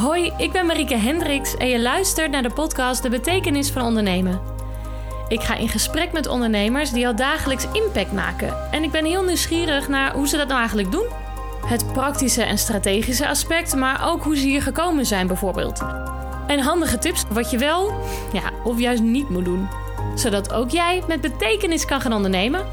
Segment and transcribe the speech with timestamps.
[0.00, 4.40] Hoi, ik ben Marieke Hendricks en je luistert naar de podcast De Betekenis van Ondernemen.
[5.28, 8.70] Ik ga in gesprek met ondernemers die al dagelijks impact maken.
[8.70, 11.06] En ik ben heel nieuwsgierig naar hoe ze dat nou eigenlijk doen.
[11.66, 15.80] Het praktische en strategische aspect, maar ook hoe ze hier gekomen zijn bijvoorbeeld.
[16.46, 17.92] En handige tips wat je wel,
[18.32, 19.68] ja, of juist niet moet doen.
[20.14, 22.66] Zodat ook jij met betekenis kan gaan ondernemen.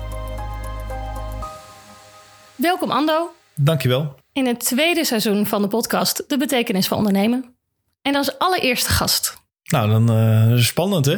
[2.56, 3.30] Welkom Ando.
[3.54, 4.16] Dankjewel.
[4.38, 7.58] In het tweede seizoen van de podcast De Betekenis van Ondernemen.
[8.02, 9.38] En als allereerste gast.
[9.64, 11.18] Nou, dan uh, spannend hè?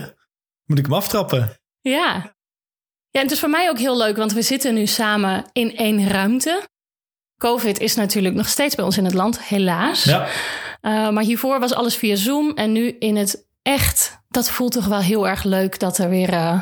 [0.66, 1.60] Moet ik hem aftrappen?
[1.82, 2.36] Ja.
[3.10, 5.78] Ja, en het is voor mij ook heel leuk, want we zitten nu samen in
[5.78, 6.68] één ruimte.
[7.38, 10.04] COVID is natuurlijk nog steeds bij ons in het land, helaas.
[10.04, 10.28] Ja.
[10.82, 14.20] Uh, maar hiervoor was alles via Zoom en nu in het echt.
[14.30, 16.62] Dat voelt toch wel heel erg leuk dat er weer uh,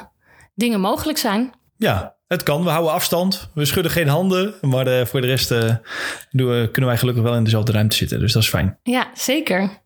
[0.54, 1.54] dingen mogelijk zijn.
[1.76, 2.64] Ja, het kan.
[2.64, 3.50] We houden afstand.
[3.54, 4.54] We schudden geen handen.
[4.62, 5.50] Maar uh, voor de rest
[6.32, 8.20] doen, kunnen wij gelukkig wel in dezelfde ruimte zitten.
[8.20, 8.80] Dus dat is fijn.
[8.84, 9.86] Ja, zeker.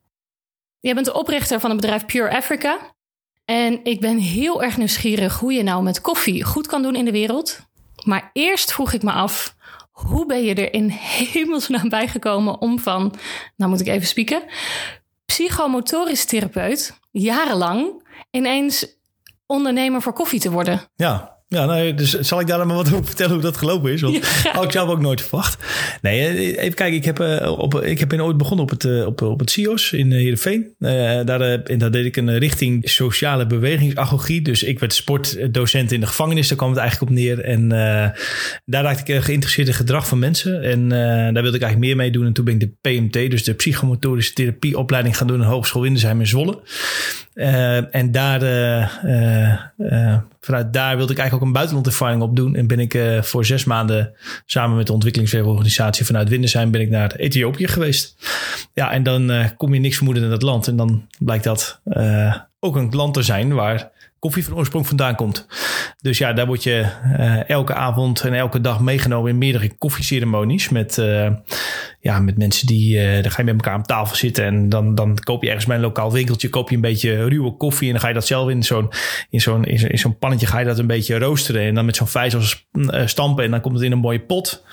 [0.80, 2.80] Jij bent de oprichter van het bedrijf Pure Africa.
[3.46, 7.06] En ik ben heel erg nieuwsgierig hoe je nou met koffie goed kan doen in
[7.06, 7.60] de wereld.
[8.04, 9.56] Maar eerst vroeg ik me af,
[9.92, 10.90] hoe ben je er in
[11.34, 13.16] hemelsnaam bijgekomen om van,
[13.56, 14.44] nou moet ik even spieken,
[15.26, 19.00] psychomotorisch therapeut, jarenlang, ineens
[19.46, 20.82] ondernemer voor koffie te worden?
[20.96, 23.92] Ja, ja, nou, dus zal ik daar dan maar wat over vertellen hoe dat gelopen
[23.92, 24.02] is?
[24.02, 24.52] Want ja.
[24.52, 25.64] had ik zelf ook nooit verwacht.
[26.02, 26.98] Nee, eh, even kijken.
[26.98, 29.92] Ik heb, uh, op, ik heb ooit begonnen op het, uh, op, op het CIO's
[29.92, 30.76] in Heerenveen.
[30.80, 30.90] Uh,
[31.26, 34.42] daar, en daar deed ik een richting sociale bewegingsagogie.
[34.42, 36.48] Dus ik werd sportdocent in de gevangenis.
[36.48, 37.40] Daar kwam het eigenlijk op neer.
[37.40, 37.70] En
[38.66, 40.64] daar raakte ik geïnteresseerd in gedrag van mensen.
[40.64, 40.90] En
[41.34, 42.26] daar wilde ik eigenlijk meer mee doen.
[42.26, 46.20] En toen ben ik de PMT, dus de psychomotorische therapieopleiding gaan doen de Hogeschool Windesheim
[46.20, 46.60] in Zwolle.
[47.34, 48.40] En daar,
[50.40, 52.56] vanuit daar wilde ik eigenlijk ook een buitenlandervaring op doen.
[52.56, 54.14] En ben ik voor zes maanden
[54.46, 58.16] samen met de ontwikkelingswerkorganisatie vanuit Windesheim ben ik naar Ethiopië geweest.
[58.74, 60.68] Ja, en dan kom je niks vermoeden in dat land.
[60.68, 61.82] En dan blijkt dat
[62.60, 63.90] ook een land te zijn waar
[64.22, 65.48] koffie van oorsprong vandaan komt.
[66.02, 66.86] Dus ja, daar word je
[67.18, 70.70] uh, elke avond en elke dag meegenomen in meerdere koffieceremonies.
[70.70, 71.30] Met, uh,
[72.00, 74.46] ja, met mensen die, uh, dan ga je met elkaar aan tafel zitten.
[74.46, 77.58] En dan, dan koop je ergens bij een lokaal winkeltje, koop je een beetje ruwe
[77.58, 77.88] koffie.
[77.88, 78.90] En dan ga je dat zelf in zo'n,
[79.30, 81.62] in zo'n, in zo'n pannetje ga je dat een beetje roosteren.
[81.62, 82.68] En dan met zo'n vijzels
[83.06, 83.44] stampen.
[83.44, 84.64] En dan komt het in een mooie pot.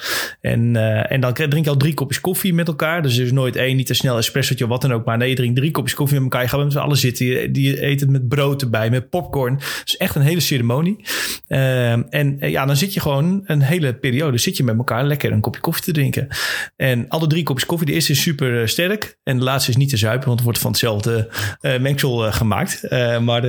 [0.40, 0.76] En,
[1.08, 3.02] en dan drink je al drie kopjes koffie met elkaar.
[3.02, 5.04] Dus er is nooit één, niet te snel espressootje of wat dan ook.
[5.04, 6.42] Maar nee, je drie kopjes koffie met elkaar.
[6.42, 7.26] Je gaat met z'n allen zitten.
[7.26, 9.36] Je, eet het met brood erbij, met popcorn.
[9.46, 11.04] Het is echt een hele ceremonie.
[11.48, 15.32] Uh, en ja, dan zit je gewoon een hele periode zit je met elkaar lekker
[15.32, 16.28] een kopje koffie te drinken.
[16.76, 17.86] En alle drie kopjes koffie.
[17.86, 19.18] De eerste is super sterk.
[19.22, 21.28] En de laatste is niet te zuipen, want het wordt van hetzelfde
[21.60, 22.90] uh, mengsel gemaakt.
[23.20, 23.46] Maar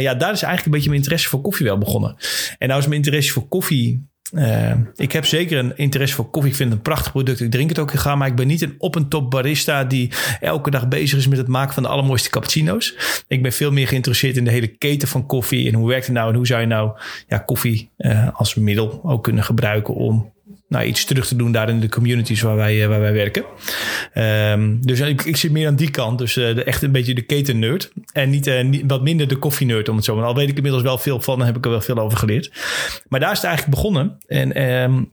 [0.00, 2.16] ja, daar is eigenlijk een beetje mijn interesse voor koffie wel begonnen.
[2.58, 6.50] En nou is mijn interesse voor koffie uh, ik heb zeker een interesse voor koffie.
[6.50, 7.40] Ik vind het een prachtig product.
[7.40, 8.16] Ik drink het ook graag.
[8.16, 10.10] Maar ik ben niet een op en top barista die
[10.40, 12.94] elke dag bezig is met het maken van de allermooiste cappuccino's.
[13.28, 15.68] Ik ben veel meer geïnteresseerd in de hele keten van koffie.
[15.68, 16.28] En hoe werkt het nou?
[16.28, 16.98] En hoe zou je nou
[17.28, 20.32] ja, koffie uh, als middel ook kunnen gebruiken om
[20.72, 23.44] nou, iets terug te doen daar in de communities waar wij, waar wij werken.
[24.14, 26.18] Um, dus ik, ik, zit meer aan die kant.
[26.18, 27.92] Dus uh, echt een beetje de keten nerd.
[28.12, 30.16] En niet, uh, niet, wat minder de koffie nerd om het zo.
[30.16, 31.38] Maar al weet ik inmiddels wel veel van.
[31.38, 32.52] Dan heb ik er wel veel over geleerd.
[33.08, 34.18] Maar daar is het eigenlijk begonnen.
[34.26, 35.12] En um,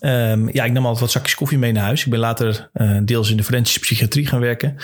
[0.00, 2.04] Um, ja, ik nam altijd wat zakjes koffie mee naar huis.
[2.04, 2.70] Ik ben later
[3.04, 4.76] deels in de forensische psychiatrie gaan werken.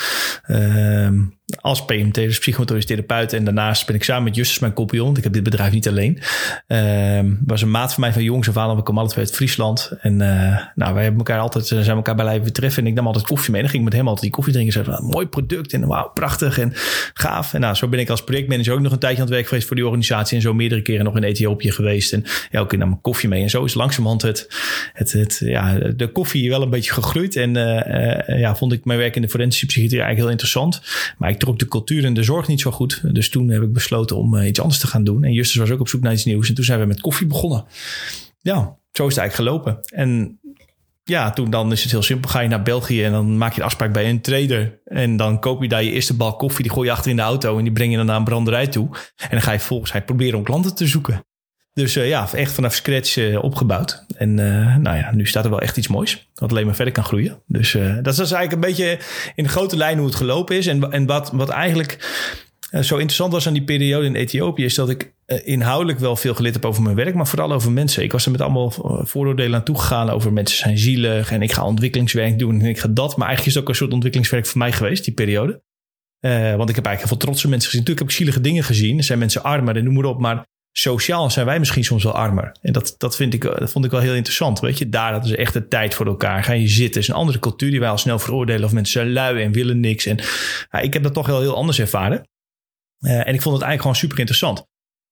[1.61, 3.33] Als PMT, dus psychomotorisch therapeut.
[3.33, 5.17] En daarnaast ben ik samen met Justus, mijn compagnon.
[5.17, 6.19] Ik heb dit bedrijf niet alleen.
[6.67, 8.77] Um, was een maat van mij van jongs af aan.
[8.77, 9.93] We komen altijd uit Friesland.
[10.01, 12.83] En uh, nou, wij hebben elkaar altijd, zijn elkaar bij betreffen.
[12.83, 13.63] En ik nam altijd koffie mee.
[13.63, 14.73] En ging ik met hem altijd die koffie drinken.
[14.73, 15.73] Zei van, mooi product.
[15.73, 16.73] En wauw, prachtig en
[17.15, 17.55] gaaf.
[17.55, 19.67] En nou, zo ben ik als projectmanager ook nog een tijdje aan het werk geweest
[19.67, 20.37] voor die organisatie.
[20.37, 22.13] En zo meerdere keren nog in Ethiopië geweest.
[22.13, 23.43] En elke keer nam ik koffie mee.
[23.43, 24.47] En zo is langzamerhand het,
[24.93, 27.37] het, het, ja, de koffie wel een beetje gegroeid.
[27.37, 30.83] En uh, ja, vond ik mijn werk in de forensische psychiatrie eigenlijk heel interessant.
[31.19, 33.15] Maar ik trok de cultuur en de zorg niet zo goed.
[33.15, 35.25] Dus toen heb ik besloten om uh, iets anders te gaan doen.
[35.25, 36.49] En Justus was ook op zoek naar iets nieuws.
[36.49, 37.65] En toen zijn we met koffie begonnen.
[38.41, 39.81] Ja, zo is het eigenlijk gelopen.
[39.95, 40.41] En
[41.05, 42.31] ja, toen dan is het heel simpel.
[42.31, 44.81] Ga je naar België en dan maak je een afspraak bij een trader.
[44.85, 46.63] En dan koop je daar je eerste bal koffie.
[46.63, 48.67] Die gooi je achter in de auto en die breng je dan naar een branderij
[48.67, 48.89] toe.
[49.17, 51.25] En dan ga je volgens hij proberen om klanten te zoeken.
[51.75, 54.05] Dus uh, ja, echt vanaf scratch uh, opgebouwd.
[54.15, 56.29] En uh, nou ja, nu staat er wel echt iets moois.
[56.35, 57.43] Wat alleen maar verder kan groeien.
[57.47, 57.73] Dus
[58.03, 58.99] dat is eigenlijk een beetje
[59.35, 60.67] in grote lijn hoe het gelopen is.
[60.67, 61.99] En, en wat, wat eigenlijk
[62.71, 64.65] zo interessant was aan die periode in Ethiopië...
[64.65, 65.15] is dat ik
[65.45, 67.15] inhoudelijk wel veel geleerd heb over mijn werk...
[67.15, 68.03] maar vooral over mensen.
[68.03, 68.71] Ik was er met allemaal
[69.05, 71.31] vooroordelen aan toegegaan over mensen zijn zielig...
[71.31, 73.17] en ik ga ontwikkelingswerk doen en ik ga dat.
[73.17, 75.63] Maar eigenlijk is het ook een soort ontwikkelingswerk voor mij geweest, die periode.
[76.57, 77.85] want ik heb eigenlijk heel veel trotse mensen gezien.
[77.85, 78.99] Natuurlijk heb ik zielige dingen gezien.
[78.99, 80.21] Er zijn mensen armer en noem maar op.
[80.21, 82.57] Maar sociaal zijn wij misschien soms wel armer.
[82.61, 84.61] En dat, dat, vind ik, dat vond ik wel heel interessant.
[84.61, 86.45] Weet je, daar hadden ze echt de tijd voor elkaar.
[86.45, 86.85] Ga je zitten.
[86.85, 88.65] Het is een andere cultuur die wij al snel veroordelen.
[88.65, 90.07] Of mensen zijn lui en willen niks.
[90.07, 90.19] En
[90.71, 92.29] ja, ik heb dat toch wel heel anders ervaren.
[93.01, 94.67] Uh, en ik vond het eigenlijk gewoon super interessant.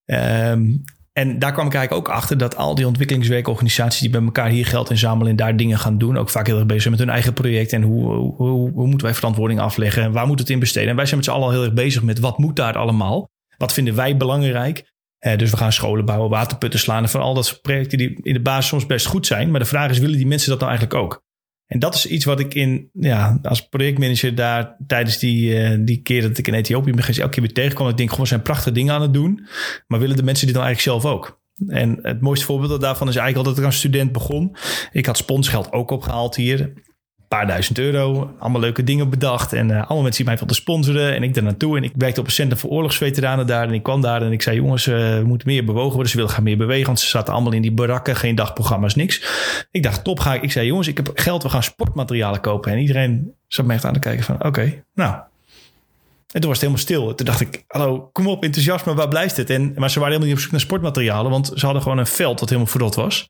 [0.05, 4.49] Um, en daar kwam ik eigenlijk ook achter dat al die ontwikkelingswerkorganisaties die bij elkaar
[4.49, 7.03] hier geld inzamelen en daar dingen gaan doen, ook vaak heel erg bezig zijn met
[7.03, 10.51] hun eigen project en hoe, hoe, hoe, moeten wij verantwoording afleggen en waar moet het
[10.51, 10.89] in besteden.
[10.89, 13.29] En wij zijn met z'n allen al heel erg bezig met wat moet daar allemaal?
[13.57, 14.93] Wat vinden wij belangrijk?
[15.21, 18.19] Eh, dus we gaan scholen bouwen, waterputten slaan en van al dat soort projecten die
[18.23, 19.51] in de basis soms best goed zijn.
[19.51, 21.25] Maar de vraag is, willen die mensen dat nou eigenlijk ook?
[21.67, 26.03] En dat is iets wat ik in, ja, als projectmanager daar tijdens die, uh, die
[26.03, 27.89] keer dat ik in Ethiopië ben elke keer weer tegenkwam.
[27.89, 29.47] Ik denk gewoon, zijn prachtige dingen aan het doen.
[29.87, 31.41] Maar willen de mensen dit dan eigenlijk zelf ook?
[31.67, 34.57] En het mooiste voorbeeld daarvan is eigenlijk al dat ik als student begon.
[34.93, 36.73] Ik had sponsgeld ook opgehaald hier
[37.37, 38.35] paar duizend euro.
[38.39, 39.53] Allemaal leuke dingen bedacht.
[39.53, 41.15] En uh, allemaal mensen die mij wilden sponsoren.
[41.15, 41.77] En ik daar naartoe.
[41.77, 43.69] En ik werkte op een centrum voor oorlogsveteranen daar.
[43.69, 46.11] En ik kwam daar en ik zei: Jongens, uh, we moeten meer bewogen worden.
[46.11, 46.87] Ze willen gaan meer bewegen.
[46.87, 48.17] Want ze zaten allemaal in die barakken.
[48.17, 49.23] Geen dagprogramma's, niks.
[49.71, 50.43] Ik dacht: Top, ga ik.
[50.43, 51.43] Ik zei: Jongens, ik heb geld.
[51.43, 52.73] We gaan sportmaterialen kopen.
[52.73, 55.15] En iedereen zat me echt aan te kijken: van oké, nou.
[56.33, 57.15] En toen was het helemaal stil.
[57.15, 59.51] Toen dacht ik, hallo, kom op, enthousiasme, waar blijft het?
[59.51, 62.07] En, maar ze waren helemaal niet op zoek naar sportmaterialen, want ze hadden gewoon een
[62.07, 63.29] veld dat helemaal verrot was.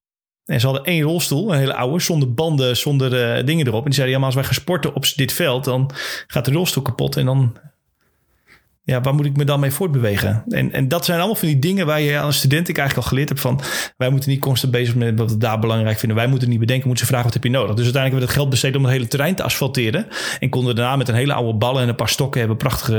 [0.50, 3.78] En ze hadden één rolstoel, een hele oude, zonder banden, zonder uh, dingen erop.
[3.78, 5.90] En die zeiden, ja, maar als wij gaan sporten op dit veld, dan
[6.26, 7.16] gaat de rolstoel kapot.
[7.16, 7.56] En dan,
[8.82, 10.44] ja, waar moet ik me dan mee voortbewegen?
[10.48, 13.12] En, en dat zijn allemaal van die dingen waar je als student ik eigenlijk al
[13.12, 13.60] geleerd heb van,
[13.96, 16.18] wij moeten niet constant bezig met wat we daar belangrijk vinden.
[16.18, 17.74] Wij moeten niet bedenken, moeten ze vragen, wat heb je nodig?
[17.74, 20.06] Dus uiteindelijk hebben we het geld besteed om het hele terrein te asfalteren.
[20.38, 22.94] En konden daarna met een hele oude ballen en een paar stokken hebben prachtige,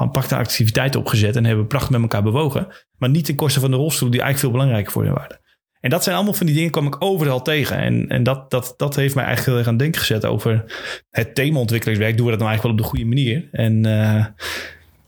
[0.00, 1.36] uh, prachtige activiteiten opgezet.
[1.36, 2.66] En hebben prachtig met elkaar bewogen.
[2.98, 5.39] Maar niet ten koste van de rolstoel, die eigenlijk veel belangrijker voor je waren.
[5.80, 7.76] En dat zijn allemaal van die dingen, kwam ik overal tegen.
[7.76, 10.64] En, en dat, dat, dat heeft mij eigenlijk heel erg aan denken gezet over
[11.10, 12.16] het themaontwikkelingswerk.
[12.16, 13.48] Doen we dat nou eigenlijk wel op de goede manier?
[13.52, 14.24] En uh,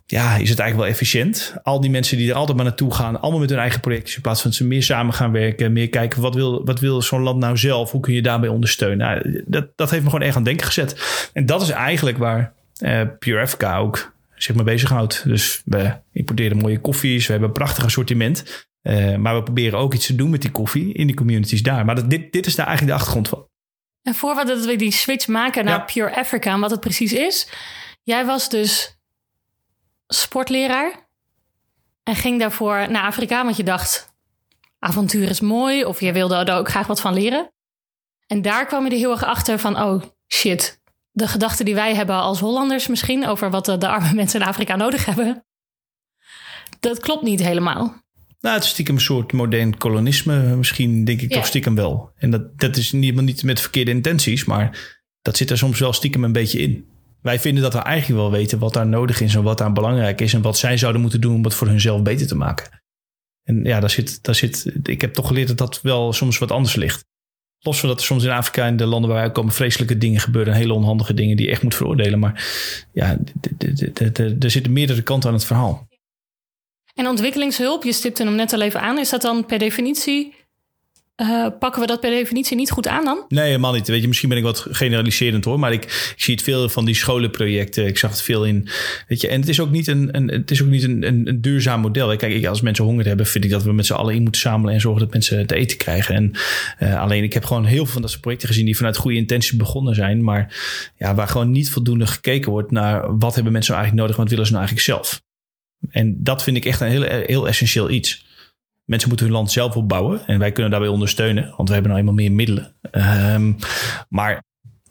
[0.06, 1.54] ja, is het eigenlijk wel efficiënt?
[1.62, 4.22] Al die mensen die er altijd maar naartoe gaan, allemaal met hun eigen projectjes, in
[4.22, 7.38] plaats van ze meer samen gaan werken, meer kijken wat wil, wat wil zo'n land
[7.38, 7.90] nou zelf?
[7.90, 8.98] Hoe kun je daarbij ondersteunen?
[8.98, 11.28] Nou, dat, dat heeft me gewoon erg aan denken gezet.
[11.32, 15.22] En dat is eigenlijk waar uh, Pure Africa ook zich mee bezighoudt.
[15.24, 18.70] Dus we importeren mooie koffies, we hebben een prachtig assortiment.
[18.82, 21.84] Uh, maar we proberen ook iets te doen met die koffie in die communities daar.
[21.84, 23.48] Maar dat, dit, dit is daar eigenlijk de achtergrond van.
[24.02, 27.48] En voordat we die switch maken naar Pure Africa en wat het precies is.
[28.02, 28.98] Jij was dus
[30.06, 31.08] sportleraar
[32.02, 34.14] en ging daarvoor naar Afrika, want je dacht
[34.78, 37.52] avontuur is mooi of je wilde er ook graag wat van leren.
[38.26, 40.02] En daar kwam je er heel erg achter van, oh
[40.32, 40.80] shit,
[41.10, 44.46] de gedachten die wij hebben als Hollanders misschien over wat de, de arme mensen in
[44.46, 45.44] Afrika nodig hebben,
[46.80, 48.01] dat klopt niet helemaal.
[48.42, 50.56] Nou, het is stiekem een soort modern kolonisme.
[50.56, 52.10] Misschien denk ik toch stiekem wel.
[52.16, 55.92] En dat, dat is niet, niet met verkeerde intenties, maar dat zit er soms wel
[55.92, 56.86] stiekem een beetje in.
[57.20, 60.20] Wij vinden dat we eigenlijk wel weten wat daar nodig is en wat daar belangrijk
[60.20, 62.82] is en wat zij zouden moeten doen om het voor hunzelf beter te maken.
[63.42, 66.50] En ja, daar zit, daar zit, ik heb toch geleerd dat dat wel soms wat
[66.50, 67.04] anders ligt.
[67.58, 70.20] Los van dat er soms in Afrika en de landen waar wij komen vreselijke dingen
[70.20, 70.54] gebeuren.
[70.54, 72.18] Hele onhandige dingen die je echt moet veroordelen.
[72.18, 72.44] Maar
[72.92, 73.18] ja,
[74.38, 75.90] er zitten meerdere kanten aan het verhaal.
[76.94, 80.34] En ontwikkelingshulp, je stipte hem net al even aan, is dat dan per definitie
[81.16, 83.24] uh, pakken we dat per definitie niet goed aan dan?
[83.28, 83.88] Nee, helemaal niet.
[83.88, 86.84] Weet je, misschien ben ik wat generaliserend hoor, maar ik, ik, zie het veel van
[86.84, 87.86] die scholenprojecten.
[87.86, 88.68] Ik zag het veel in.
[89.08, 91.40] Weet je, en het is ook niet een, een het is ook niet een, een,
[91.40, 92.16] duurzaam model.
[92.16, 94.40] Kijk, ik, als mensen honger hebben, vind ik dat we met z'n allen in moeten
[94.40, 96.14] samelen en zorgen dat mensen te eten krijgen.
[96.14, 96.32] En
[96.80, 99.16] uh, alleen, ik heb gewoon heel veel van dat soort projecten gezien die vanuit goede
[99.16, 100.56] intenties begonnen zijn, maar
[100.96, 104.28] ja, waar gewoon niet voldoende gekeken wordt naar wat hebben mensen nou eigenlijk nodig, wat
[104.28, 105.22] willen ze nou eigenlijk zelf.
[105.90, 108.26] En dat vind ik echt een heel, heel essentieel iets.
[108.84, 112.02] Mensen moeten hun land zelf opbouwen en wij kunnen daarbij ondersteunen, want we hebben nou
[112.02, 112.74] eenmaal meer middelen.
[113.34, 113.56] Um,
[114.08, 114.44] maar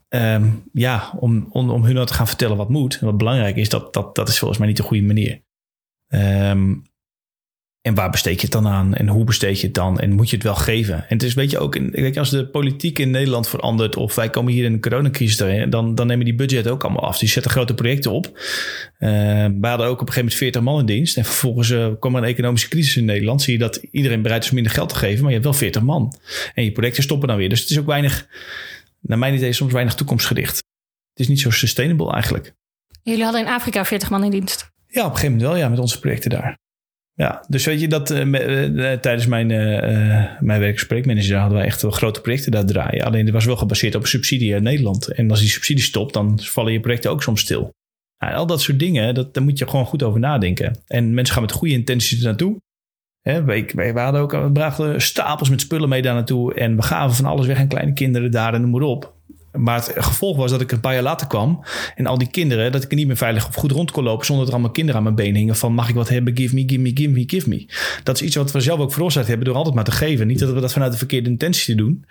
[0.10, 3.56] um, ja, om, om, om hun nou te gaan vertellen wat moet en wat belangrijk
[3.56, 5.42] is, dat, dat, dat is volgens mij niet de goede manier.
[6.10, 6.84] Um,
[7.82, 8.94] en waar besteed je het dan aan?
[8.94, 10.00] En hoe besteed je het dan?
[10.00, 10.96] En moet je het wel geven?
[10.96, 13.96] En het is, weet je, ook in, weet je, als de politiek in Nederland verandert,
[13.96, 17.04] of wij komen hier in de coronacrisis erin, dan, dan nemen die budget ook allemaal
[17.04, 17.18] af.
[17.18, 18.26] Die zetten grote projecten op.
[18.28, 19.10] Uh,
[19.60, 21.18] wij hadden ook op een gegeven moment 40 man in dienst.
[21.18, 23.42] En vervolgens uh, kwam er een economische crisis in Nederland.
[23.42, 25.82] Zie je dat iedereen bereid is minder geld te geven, maar je hebt wel 40
[25.82, 26.14] man.
[26.54, 27.50] En je projecten stoppen dan weer.
[27.50, 28.28] Dus het is ook weinig,
[29.00, 30.56] naar mijn idee, soms weinig toekomstgericht.
[31.10, 32.54] Het is niet zo sustainable eigenlijk.
[33.04, 34.72] Jullie hadden in Afrika 40 man in dienst?
[34.88, 36.60] Ja, op een gegeven moment wel, ja, met onze projecten daar.
[37.14, 39.48] Ja, dus weet je dat uh, tijdens mijn,
[40.40, 43.06] mijn werk als projectmanager hadden wij echt wel grote projecten daar draaien.
[43.06, 45.08] Alleen het was wel gebaseerd op subsidie in Nederland.
[45.08, 47.74] En als die subsidie stopt, dan vallen je projecten ook soms stil.
[48.18, 50.80] Nou, al dat soort dingen, dat, daar moet je gewoon goed over nadenken.
[50.88, 52.62] En mensen gaan met goede intenties naartoe.
[53.22, 56.54] Hè, wij, wij, hadden ook, we brachten stapels met spullen mee daar naartoe.
[56.54, 59.16] En we gaven van alles weg aan kleine kinderen daar en noem maar op.
[59.52, 61.64] Maar het gevolg was dat ik een paar jaar later kwam.
[61.96, 64.26] En al die kinderen, dat ik er niet meer veilig of goed rond kon lopen.
[64.26, 65.56] Zonder dat er allemaal kinderen aan mijn benen hingen.
[65.56, 66.38] Van mag ik wat hebben?
[66.38, 67.66] Give me, give me, give me, give me.
[68.04, 70.28] Dat is iets wat we zelf ook veroorzaakt hebben door altijd maar te geven.
[70.28, 72.06] Niet dat we dat vanuit de verkeerde intentie doen.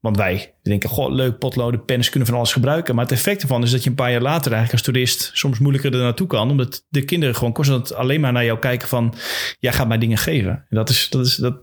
[0.00, 2.94] Want wij denken, goh, leuk, potloden, pens kunnen van alles gebruiken.
[2.94, 5.58] Maar het effect ervan is dat je een paar jaar later eigenlijk als toerist soms
[5.58, 6.50] moeilijker er naartoe kan.
[6.50, 9.14] Omdat de kinderen gewoon constant alleen maar naar jou kijken van,
[9.58, 10.50] jij gaat mij dingen geven.
[10.50, 11.56] En dat is, dat is, dat...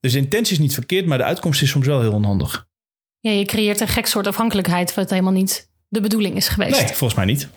[0.00, 2.66] Dus de intentie is niet verkeerd, maar de uitkomst is soms wel heel onhandig.
[3.24, 6.80] Ja, je creëert een gek soort afhankelijkheid wat helemaal niet de bedoeling is geweest.
[6.80, 7.48] Nee, volgens mij niet.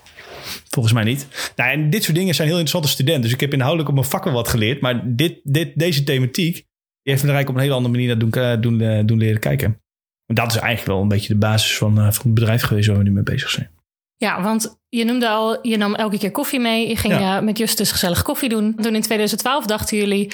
[0.70, 1.28] Volgens mij niet.
[1.56, 3.22] Nou, en dit soort dingen zijn heel interessante studenten.
[3.22, 4.82] Dus ik heb inhoudelijk op mijn vak wel wat geleerd.
[4.82, 8.18] Maar dit, dit, deze thematiek die heeft me eigenlijk op een hele andere manier naar
[8.18, 9.82] doen, eh, doen, eh, doen leren kijken.
[10.26, 12.88] En dat is eigenlijk wel een beetje de basis van, uh, van het bedrijf geweest
[12.88, 13.70] waar we nu mee bezig zijn.
[14.16, 16.88] Ja, want je noemde al, je nam elke keer koffie mee.
[16.88, 17.42] Je ging ja.
[17.42, 18.76] met Justus gezellig koffie doen.
[18.76, 20.32] Toen in 2012 dachten jullie,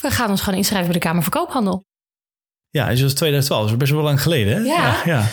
[0.00, 1.84] we gaan ons gewoon inschrijven bij de Kamer van Koophandel.
[2.72, 3.62] Ja, dus dat is 2012.
[3.62, 4.56] Dat is best wel lang geleden.
[4.56, 4.60] Hè?
[4.60, 5.02] Ja.
[5.04, 5.28] ja.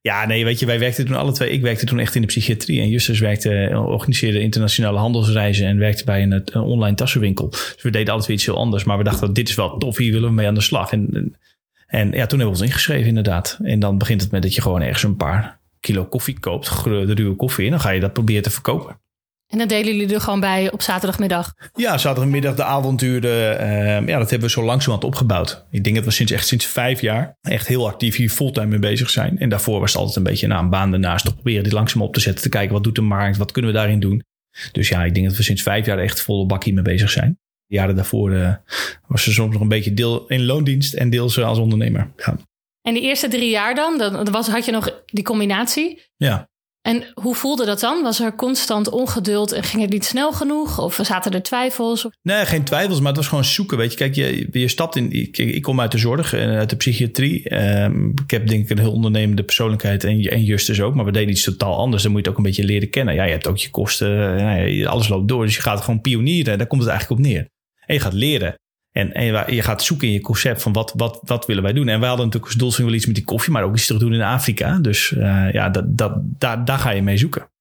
[0.00, 1.50] Ja, nee, weet je, wij werkten toen alle twee.
[1.50, 2.80] Ik werkte toen echt in de psychiatrie.
[2.80, 7.48] En Justus werkte, organiseerde internationale handelsreizen en werkte bij een, een online tassenwinkel.
[7.48, 8.84] Dus we deden altijd weer iets heel anders.
[8.84, 10.92] Maar we dachten, dit is wel tof, hier willen we mee aan de slag.
[10.92, 11.36] En,
[11.86, 13.58] en ja, toen hebben we ons ingeschreven inderdaad.
[13.62, 17.14] En dan begint het met dat je gewoon ergens een paar kilo koffie koopt, de
[17.14, 17.64] ruwe koffie.
[17.64, 19.00] En dan ga je dat proberen te verkopen.
[19.52, 21.54] En dan delen jullie er gewoon bij op zaterdagmiddag?
[21.74, 23.60] Ja, zaterdagmiddag de avonturen.
[23.60, 25.64] Uh, ja, dat hebben we zo langzamerhand opgebouwd.
[25.70, 28.78] Ik denk dat we sinds echt sinds vijf jaar echt heel actief hier fulltime mee
[28.78, 29.38] bezig zijn.
[29.38, 31.24] En daarvoor was het altijd een beetje nou, een baan daarnaast.
[31.24, 32.42] Toch proberen dit langzaam op te zetten.
[32.42, 34.22] Te kijken wat doet de markt, wat kunnen we daarin doen.
[34.72, 37.38] Dus ja, ik denk dat we sinds vijf jaar echt volle bakkie mee bezig zijn.
[37.66, 38.54] De jaren daarvoor uh,
[39.06, 42.10] was ze soms nog een beetje deel in loondienst en deels als ondernemer.
[42.16, 42.36] Ja.
[42.82, 46.02] En de eerste drie jaar dan, dan was, had je nog die combinatie.
[46.16, 46.50] Ja.
[46.82, 48.02] En hoe voelde dat dan?
[48.02, 50.78] Was er constant ongeduld en ging het niet snel genoeg?
[50.78, 52.06] Of zaten er twijfels?
[52.22, 53.76] Nee, geen twijfels, maar het was gewoon zoeken.
[53.76, 55.12] Weet je, kijk, je, je stapt in.
[55.12, 57.54] Ik, ik kom uit de zorg en uit de psychiatrie.
[57.54, 60.94] Um, ik heb denk ik een heel ondernemende persoonlijkheid en, en Justus ook.
[60.94, 62.02] Maar we deden iets totaal anders.
[62.02, 63.14] Dan moet je het ook een beetje leren kennen.
[63.14, 64.38] Ja, je hebt ook je kosten.
[64.68, 65.44] Ja, alles loopt door.
[65.44, 66.58] Dus je gaat gewoon pionieren.
[66.58, 67.48] Daar komt het eigenlijk op neer.
[67.86, 68.54] En je gaat leren.
[68.92, 71.88] En, en je gaat zoeken in je concept van wat, wat, wat willen wij doen.
[71.88, 74.00] En wij hadden natuurlijk als doelstelling wel iets met die koffie, maar ook iets terug
[74.00, 74.78] doen in Afrika.
[74.78, 77.51] Dus uh, ja, dat, dat, daar, daar ga je mee zoeken.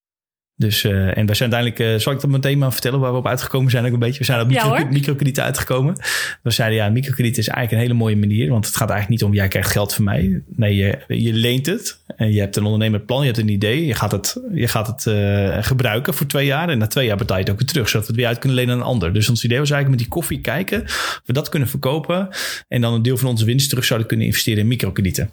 [0.62, 3.18] Dus, uh, en we zijn uiteindelijk, uh, zal ik dat meteen maar vertellen waar we
[3.18, 4.20] op uitgekomen zijn ook een beetje.
[4.20, 5.96] We zijn op micro, ja, microkredieten uitgekomen.
[6.42, 8.50] We zeiden ja, microkrediet is eigenlijk een hele mooie manier.
[8.50, 10.42] Want het gaat eigenlijk niet om jij krijgt geld van mij.
[10.56, 12.00] Nee, je, je leent het.
[12.16, 13.86] En je hebt een ondernemerplan, je hebt een idee.
[13.86, 16.70] Je gaat het, je gaat het uh, gebruiken voor twee jaar.
[16.70, 17.90] En na twee jaar betaal je het ook weer terug.
[17.90, 19.14] Zodat we het weer uit kunnen lenen aan een ander.
[19.14, 20.82] Dus ons idee was eigenlijk met die koffie kijken.
[20.82, 22.30] Of we dat kunnen verkopen.
[22.68, 25.30] En dan een deel van onze winst terug zouden kunnen investeren in microkredieten.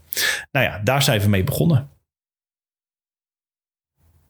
[0.53, 1.89] Nou ja, daar zijn we mee begonnen.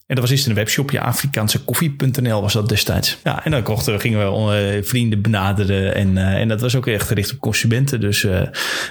[0.09, 3.19] En dat was eerst een webshopje, Afrikaansekoffie.nl was dat destijds.
[3.25, 5.95] Ja, en dan kochten, gingen we uh, vrienden benaderen.
[5.95, 8.01] En, uh, en dat was ook echt gericht op consumenten.
[8.01, 8.43] Dus uh,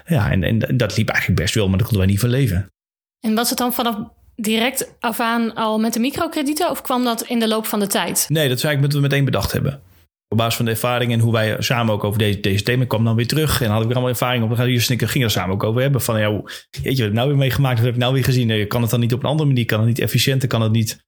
[0.06, 2.72] ja, en, en dat liep eigenlijk best wel, maar daar konden wij niet van leven.
[3.20, 3.96] En was het dan vanaf
[4.36, 6.70] direct af aan al met de microkredieten?
[6.70, 8.26] Of kwam dat in de loop van de tijd?
[8.30, 9.82] Nee, dat is eigenlijk wat we meteen bedacht hebben.
[10.30, 13.04] Op basis van de ervaring en hoe wij samen ook over deze, deze thema kwam
[13.04, 13.62] dan weer terug.
[13.62, 14.50] En had ik weer allemaal ervaring op.
[14.50, 16.02] We gaan hier gingen er samen ook over hebben.
[16.02, 17.76] Van ja, jeetje, wat heb ik nou weer meegemaakt?
[17.76, 18.68] Wat heb ik nou weer gezien?
[18.68, 19.66] Kan het dan niet op een andere manier?
[19.66, 20.48] Kan het niet efficiënter?
[20.48, 21.06] Kan het niet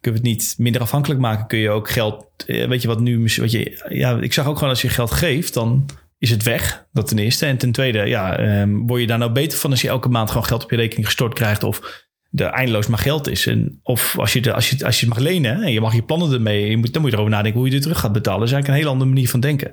[0.00, 1.46] kun je het niet minder afhankelijk maken.
[1.46, 4.54] Kun je ook geld, eh, weet je wat nu, wat je, ja, ik zag ook
[4.54, 5.86] gewoon als je geld geeft, dan
[6.18, 6.86] is het weg.
[6.92, 7.46] Dat ten eerste.
[7.46, 10.28] En ten tweede, ja, um, word je daar nou beter van als je elke maand
[10.28, 13.46] gewoon geld op je rekening gestort krijgt of er eindeloos maar geld is.
[13.46, 15.94] En, of als je, de, als, je, als je het mag lenen en je mag
[15.94, 18.12] je plannen ermee, je moet, dan moet je erover nadenken hoe je het terug gaat
[18.12, 18.38] betalen.
[18.38, 19.72] Dat is eigenlijk een hele andere manier van denken.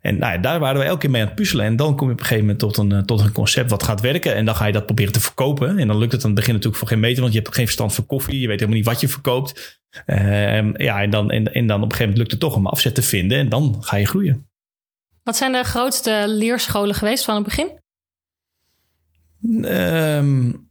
[0.00, 1.64] En nou ja, daar waren we elke keer mee aan het puzzelen.
[1.64, 4.00] En dan kom je op een gegeven moment tot een, tot een concept wat gaat
[4.00, 4.34] werken.
[4.34, 5.78] En dan ga je dat proberen te verkopen.
[5.78, 7.64] En dan lukt het aan het begin natuurlijk voor geen meter, want je hebt geen
[7.64, 8.40] verstand van koffie.
[8.40, 9.80] Je weet helemaal niet wat je verkoopt.
[10.06, 12.66] Uh, ja, en dan, en, en dan op een gegeven moment lukt het toch om
[12.66, 13.38] afzet te vinden.
[13.38, 14.48] En dan ga je groeien.
[15.22, 17.78] Wat zijn de grootste leerscholen geweest van het begin?
[19.64, 20.69] Um,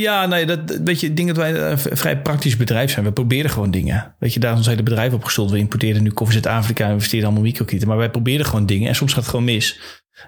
[0.00, 3.04] ja, nee, dat, weet je, ik denk dat wij een vrij praktisch bedrijf zijn.
[3.04, 4.14] We proberen gewoon dingen.
[4.18, 5.50] Weet je, daar is ons hele bedrijf opgesteld.
[5.50, 7.88] We importeren nu koffie uit Afrika en we investeren allemaal microkredieten.
[7.88, 9.80] Maar wij proberen gewoon dingen en soms gaat het gewoon mis.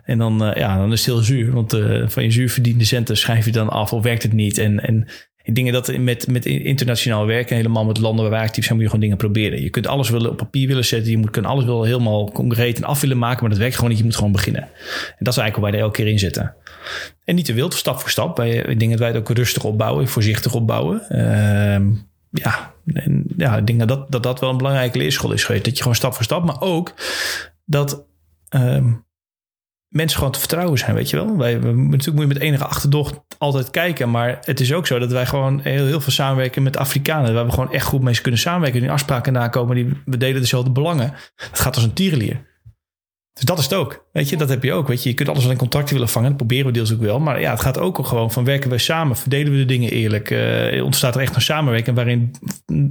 [0.05, 1.53] En dan, uh, ja, dan is het heel zuur.
[1.53, 4.59] Want uh, van je zuur verdiende centen schrijf je dan af of werkt het niet.
[4.59, 5.09] En, en
[5.49, 8.83] ik denk dat met, met internationaal werken, helemaal met landen waar wij actief zijn, moet
[8.83, 9.63] je gewoon dingen proberen.
[9.63, 11.11] Je kunt alles willen op papier willen zetten.
[11.11, 13.41] Je moet kunnen alles wel helemaal concreet en af willen maken.
[13.41, 13.99] Maar dat werkt gewoon niet.
[13.99, 14.63] Je moet gewoon beginnen.
[14.63, 16.55] En dat is eigenlijk hoe wij er elke keer in zitten.
[17.25, 18.37] En niet te wild, stap voor stap.
[18.37, 21.03] Wij, ik denk dat wij het ook rustig opbouwen, voorzichtig opbouwen.
[21.11, 21.99] Uh,
[22.31, 25.65] ja, en ja, ik denk dat, dat dat wel een belangrijke leerschool is geweest.
[25.65, 26.95] Dat je gewoon stap voor stap, maar ook
[27.65, 28.07] dat
[28.57, 28.85] uh,
[29.89, 31.37] mensen gewoon te vertrouwen zijn, weet je wel.
[31.37, 34.99] Wij, we, natuurlijk moet je met enige achterdocht altijd kijken, maar het is ook zo
[34.99, 38.21] dat wij gewoon heel, heel veel samenwerken met Afrikanen, waar we gewoon echt goed mee
[38.21, 41.15] kunnen samenwerken, die afspraken nakomen, die, we delen dezelfde belangen.
[41.37, 42.47] Het gaat als een tierenlier.
[43.39, 44.07] Dus dat is het ook.
[44.13, 44.89] Weet je, dat heb je ook.
[44.89, 46.29] Weet je, je kunt alles wel in contracten willen vangen.
[46.29, 47.21] Dat proberen we deels ook wel.
[47.21, 49.17] Maar ja, het gaat ook gewoon van werken we samen?
[49.17, 50.31] Verdelen we de dingen eerlijk?
[50.31, 52.35] Uh, ontstaat er echt een samenwerking waarin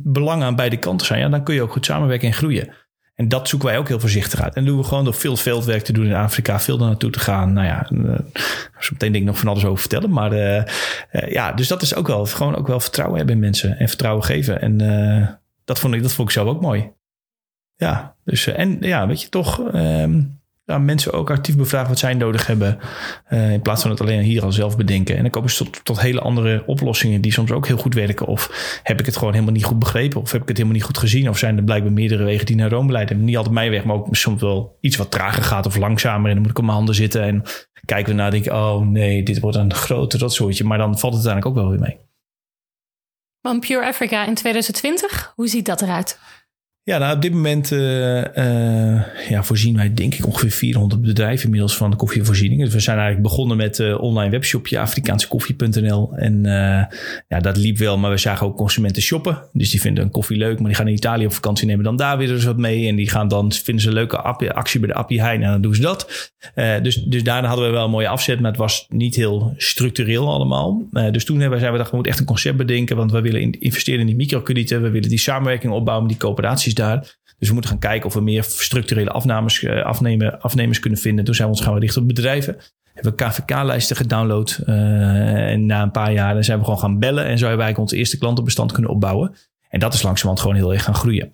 [0.04, 1.20] belangen aan beide kanten zijn?
[1.20, 2.74] Ja, dan kun je ook goed samenwerken en groeien.
[3.18, 4.56] En dat zoeken wij ook heel voorzichtig uit.
[4.56, 7.20] En doen we gewoon door veel veldwerk te doen in Afrika, veel daar naartoe te
[7.20, 7.54] gaan.
[7.54, 8.20] Nou ja, uh,
[8.80, 10.10] zo meteen denk ik nog van alles over vertellen.
[10.10, 10.64] Maar uh,
[11.12, 13.88] uh, ja, dus dat is ook wel gewoon ook wel vertrouwen hebben in mensen en
[13.88, 14.62] vertrouwen geven.
[14.62, 14.78] En
[15.66, 16.92] dat vond ik, dat vond ik zelf ook mooi.
[17.76, 19.74] Ja, dus en ja, weet je toch.
[19.74, 22.80] Um, ja, mensen ook actief bevragen wat zij nodig hebben.
[23.30, 25.16] Uh, in plaats van het alleen hier al zelf bedenken.
[25.16, 28.26] En dan komen ze tot, tot hele andere oplossingen die soms ook heel goed werken.
[28.26, 30.22] Of heb ik het gewoon helemaal niet goed begrepen?
[30.22, 31.30] Of heb ik het helemaal niet goed gezien?
[31.30, 33.24] Of zijn er blijkbaar meerdere wegen die naar Rome leiden?
[33.24, 36.28] Niet altijd mijn weg, maar ook soms wel iets wat trager gaat of langzamer.
[36.28, 37.44] En dan moet ik op mijn handen zitten en
[37.86, 40.64] kijken we naar denk ik, oh nee, dit wordt een grote rotsoortje.
[40.64, 41.98] Maar dan valt het uiteindelijk ook wel weer mee.
[43.42, 46.20] Van Pure Africa in 2020, hoe ziet dat eruit?
[46.88, 51.46] Ja, nou op dit moment uh, uh, ja, voorzien wij denk ik ongeveer 400 bedrijven
[51.46, 52.62] inmiddels van de koffievoorziening.
[52.62, 56.14] Dus we zijn eigenlijk begonnen met uh, online webshopje afrikaansekoffie.nl.
[56.16, 56.44] En
[57.28, 59.44] ja, dat liep wel, maar we zagen ook consumenten shoppen.
[59.54, 61.96] Dus die vinden een koffie leuk, maar die gaan in Italië op vakantie nemen dan
[61.96, 62.88] daar weer eens wat mee.
[62.88, 64.22] En die gaan dan, vinden ze een leuke
[64.54, 66.32] actie bij de Appie Heijn en dan doen ze dat.
[66.82, 70.34] dus, dus daarna hadden we wel een mooie afzet, maar het was niet heel structureel
[70.34, 70.88] allemaal.
[71.12, 73.60] dus toen hebben, zijn we dacht, we moeten echt een concept bedenken, want we willen
[73.60, 74.82] investeren in die microkredieten.
[74.82, 76.76] We willen die samenwerking opbouwen, die coöperaties
[77.38, 81.26] Dus we moeten gaan kijken of we meer structurele afnames, afnemen, afnemers kunnen vinden.
[81.26, 82.58] Toen zijn we ons gaan richten op bedrijven.
[82.94, 84.60] Hebben we KVK-lijsten gedownload.
[84.66, 87.26] Uh, en na een paar jaar zijn we gewoon gaan bellen.
[87.26, 89.36] En zo hebben wij ons eerste klantenbestand kunnen opbouwen.
[89.70, 91.32] En dat is langzamerhand gewoon heel erg gaan groeien.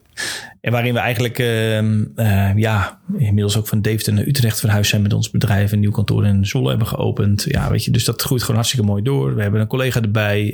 [0.62, 5.13] En waarin we eigenlijk uh, ja, inmiddels ook van Deventer naar Utrecht verhuisd zijn met
[5.13, 5.71] ons bedrijf.
[5.71, 7.43] Een nieuw kantoor in Zolle hebben geopend.
[7.47, 9.35] Ja, weet je, dus dat groeit gewoon hartstikke mooi door.
[9.35, 10.51] We hebben een collega erbij.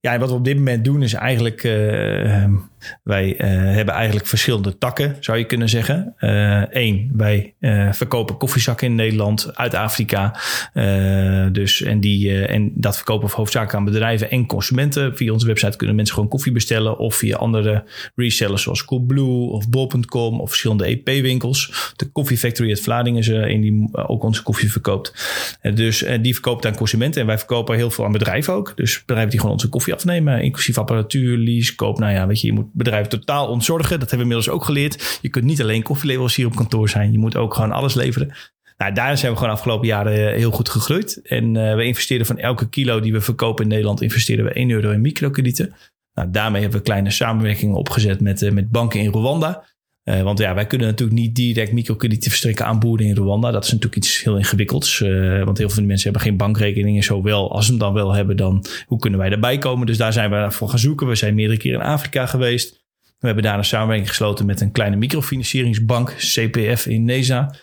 [0.00, 1.62] Ja, en wat we op dit moment doen is eigenlijk,
[3.02, 6.14] wij uh, hebben eigenlijk verschillende takken, zou je kunnen zeggen.
[6.70, 7.54] Eén, uh, wij
[7.92, 10.40] verkopen koffiezakken in Nederland uit Afrika.
[11.52, 15.16] dus, en, die, en dat verkopen we hoofdzakelijk aan bedrijven en consumenten.
[15.16, 17.84] Via onze website kunnen mensen gewoon koffie bestellen of via andere
[18.14, 21.92] resellers zoals Coolblue of Bol.com of verschillende EP-winkels.
[21.96, 25.14] De Coffee Factory uit Vlaardingen is er die ook onze koffie verkoopt.
[25.74, 28.72] dus die verkoopt aan consumenten en wij verkopen heel veel aan bedrijven ook.
[28.76, 31.98] Dus bedrijven die gewoon onze koffie afnemen, inclusief apparatuur, lease, koop.
[31.98, 34.00] Nou ja, weet je, je moet bedrijf totaal ontzorgen.
[34.00, 35.18] Dat hebben we inmiddels ook geleerd.
[35.22, 37.12] Je kunt niet alleen koffieleverancier op kantoor zijn.
[37.12, 38.34] Je moet ook gewoon alles leveren.
[38.76, 41.20] Nou, daar zijn we gewoon afgelopen jaren eh, heel goed gegroeid.
[41.22, 44.70] En uh, we investeren van elke kilo die we verkopen in Nederland, investeren we 1
[44.70, 45.74] euro in microkredieten.
[46.14, 49.64] Nou, daarmee hebben we kleine samenwerkingen opgezet met, uh, met banken in Rwanda.
[50.04, 53.50] Uh, want ja, wij kunnen natuurlijk niet direct microkredieten verstrekken aan boeren in Rwanda.
[53.50, 55.00] Dat is natuurlijk iets heel ingewikkelds.
[55.00, 57.02] Uh, want heel veel mensen hebben geen bankrekeningen.
[57.02, 59.86] Zowel als ze hem dan wel hebben, dan hoe kunnen wij daarbij komen?
[59.86, 61.06] Dus daar zijn we voor gaan zoeken.
[61.06, 62.80] We zijn meerdere keren in Afrika geweest.
[63.18, 67.54] We hebben daar een samenwerking gesloten met een kleine microfinancieringsbank, CPF in NESA.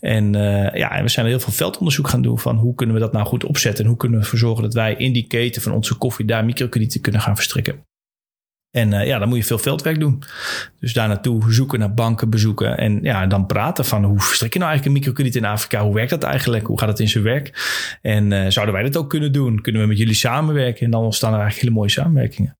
[0.00, 3.12] En uh, ja, we zijn heel veel veldonderzoek gaan doen van hoe kunnen we dat
[3.12, 5.72] nou goed opzetten en hoe kunnen we ervoor zorgen dat wij in die keten van
[5.72, 7.86] onze koffie daar microkredieten kunnen gaan verstrekken.
[8.72, 10.22] En uh, ja, dan moet je veel veldwerk doen.
[10.80, 14.58] Dus daar naartoe zoeken naar banken, bezoeken en ja, dan praten van hoe verstrek je
[14.58, 15.82] nou eigenlijk een microkrediet in Afrika?
[15.82, 16.66] Hoe werkt dat eigenlijk?
[16.66, 17.52] Hoe gaat het in zijn werk?
[18.02, 19.60] En uh, zouden wij dat ook kunnen doen?
[19.60, 20.84] Kunnen we met jullie samenwerken?
[20.84, 22.56] En dan ontstaan er eigenlijk hele mooie samenwerkingen.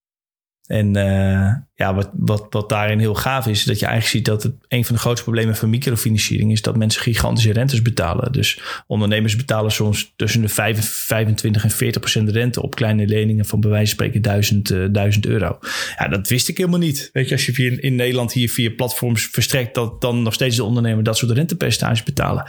[0.73, 4.43] En uh, ja, wat, wat, wat daarin heel gaaf is, dat je eigenlijk ziet dat
[4.43, 8.33] het een van de grootste problemen van microfinanciering is dat mensen gigantische rentes betalen.
[8.33, 13.61] Dus ondernemers betalen soms tussen de 25 en 40 procent rente op kleine leningen van
[13.61, 15.59] bij wijze van spreken 1000, uh, 1000 euro.
[15.99, 17.11] Ja, dat wist ik helemaal niet.
[17.13, 20.57] Weet je, als je via, in Nederland hier via platforms verstrekt, dat dan nog steeds
[20.57, 22.45] de ondernemer dat soort rentepercentages betalen.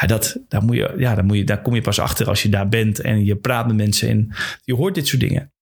[0.00, 2.42] Ja, dat, daar, moet je, ja daar, moet je, daar kom je pas achter als
[2.42, 4.34] je daar bent en je praat met mensen en
[4.64, 5.52] je hoort dit soort dingen.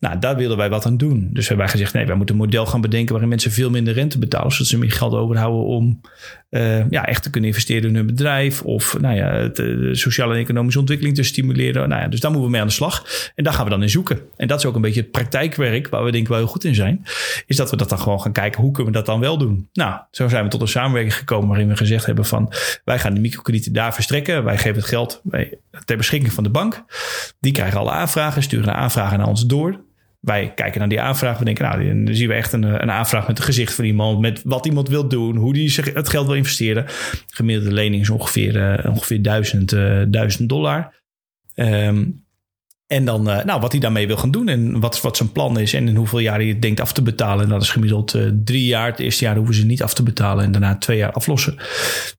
[0.00, 1.28] Nou, daar willen wij wat aan doen.
[1.32, 3.94] Dus hebben wij gezegd, nee, wij moeten een model gaan bedenken waarin mensen veel minder
[3.94, 6.00] rente betalen, zodat ze meer geld overhouden om
[6.50, 10.40] uh, ja, echt te kunnen investeren in hun bedrijf of nou ja, de sociale en
[10.40, 11.88] economische ontwikkeling te stimuleren.
[11.88, 13.06] Nou ja, dus daar moeten we mee aan de slag.
[13.34, 14.20] En daar gaan we dan in zoeken.
[14.36, 16.64] En dat is ook een beetje het praktijkwerk waar we denk ik wel heel goed
[16.64, 17.02] in zijn.
[17.46, 19.68] Is dat we dat dan gewoon gaan kijken, hoe kunnen we dat dan wel doen?
[19.72, 22.52] Nou, zo zijn we tot een samenwerking gekomen waarin we gezegd hebben van
[22.84, 24.44] wij gaan de microkredieten daar verstrekken.
[24.44, 25.22] Wij geven het geld
[25.84, 26.84] ter beschikking van de bank.
[27.40, 29.86] Die krijgen alle aanvragen, sturen aanvragen naar ons door.
[30.20, 31.38] Wij kijken naar die aanvraag.
[31.38, 34.20] We denken, nou, dan zien we echt een, een aanvraag met het gezicht van iemand.
[34.20, 35.36] Met wat iemand wil doen.
[35.36, 36.84] Hoe die zich het geld wil investeren.
[37.26, 40.94] Gemiddelde lening is ongeveer, uh, ongeveer 1000, uh, 1000 dollar.
[41.54, 42.26] Um,
[42.88, 45.58] En dan uh, nou, wat hij daarmee wil gaan doen en wat, wat zijn plan
[45.58, 47.44] is en in hoeveel jaar hij het denkt af te betalen.
[47.44, 48.90] En dat is gemiddeld uh, drie jaar.
[48.90, 51.56] Het eerste jaar hoeven ze niet af te betalen en daarna twee jaar aflossen.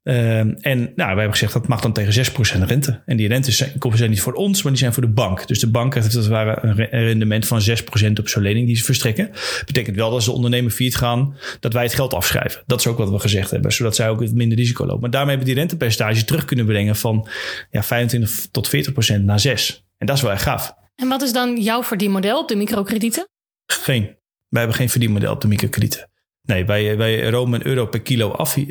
[0.04, 2.26] Uh, en nou, wij hebben gezegd dat mag dan tegen
[2.62, 3.02] 6% rente.
[3.06, 5.48] En die rentes zijn, zijn niet voor ons, maar die zijn voor de bank.
[5.48, 8.76] Dus de bank heeft als het ware een rendement van 6% op zo'n lening die
[8.76, 9.30] ze verstrekken.
[9.66, 12.64] Betekent wel dat als de ondernemer failliet gaan, dat wij het geld afschrijven.
[12.66, 15.02] Dat is ook wat we gezegd hebben, zodat zij ook minder risico lopen.
[15.02, 17.28] Maar daarmee hebben we die rentepercentage terug kunnen brengen van
[17.72, 18.70] ja, 25 tot
[19.18, 19.84] 40% naar 6.
[20.00, 20.74] En dat is wel erg gaaf.
[20.96, 23.28] En wat is dan jouw verdienmodel op de microkredieten?
[23.66, 24.04] Geen.
[24.48, 26.10] Wij hebben geen verdienmodel op de microkredieten.
[26.42, 28.58] Nee, wij, wij romen een euro per kilo af.
[28.58, 28.68] Uh,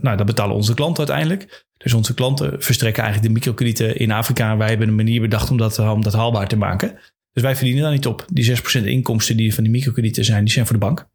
[0.00, 1.66] nou, dat betalen onze klanten uiteindelijk.
[1.76, 4.56] Dus onze klanten verstrekken eigenlijk de microkredieten in Afrika.
[4.56, 6.98] Wij hebben een manier bedacht om dat, om dat haalbaar te maken.
[7.32, 8.24] Dus wij verdienen daar niet op.
[8.32, 11.08] Die 6% inkomsten die van die microkredieten zijn, die zijn voor de bank.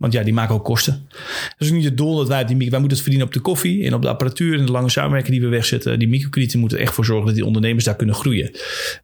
[0.00, 1.06] Want ja, die maken ook kosten.
[1.08, 3.84] Dat is niet het doel dat wij die Wij moeten het verdienen op de koffie
[3.84, 5.98] en op de apparatuur en de lange samenwerking die we wegzetten.
[5.98, 8.50] Die microkredieten moeten er echt voor zorgen dat die ondernemers daar kunnen groeien.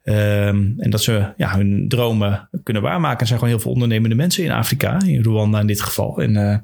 [0.03, 3.19] Um, en dat ze ja, hun dromen kunnen waarmaken.
[3.19, 6.21] Er zijn gewoon heel veel ondernemende mensen in Afrika, in Rwanda in dit geval.
[6.21, 6.57] En uh,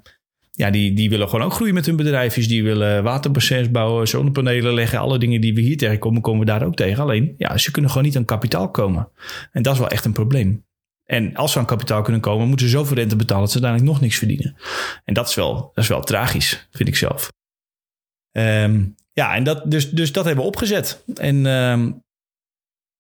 [0.51, 2.47] ja, die, die willen gewoon ook groeien met hun bedrijfjes.
[2.47, 4.99] Die willen waterbassins bouwen, zonnepanelen leggen.
[4.99, 7.03] Alle dingen die we hier tegenkomen, komen we daar ook tegen.
[7.03, 9.07] Alleen, ja, ze kunnen gewoon niet aan kapitaal komen.
[9.51, 10.63] En dat is wel echt een probleem.
[11.05, 13.93] En als ze aan kapitaal kunnen komen, moeten ze zoveel rente betalen dat ze uiteindelijk
[13.93, 14.55] nog niks verdienen.
[15.03, 17.31] En dat is wel, dat is wel tragisch, vind ik zelf.
[18.31, 21.03] Um, ja, en dat, dus, dus dat hebben we opgezet.
[21.15, 22.03] En um,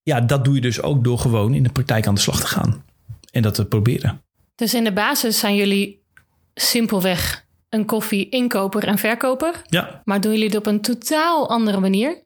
[0.01, 2.47] ja, dat doe je dus ook door gewoon in de praktijk aan de slag te
[2.47, 2.85] gaan.
[3.31, 4.21] En dat te proberen.
[4.55, 6.03] Dus in de basis zijn jullie
[6.53, 9.61] simpelweg een koffie-inkoper en verkoper.
[9.69, 10.01] Ja.
[10.05, 12.23] Maar doen jullie het op een totaal andere manier?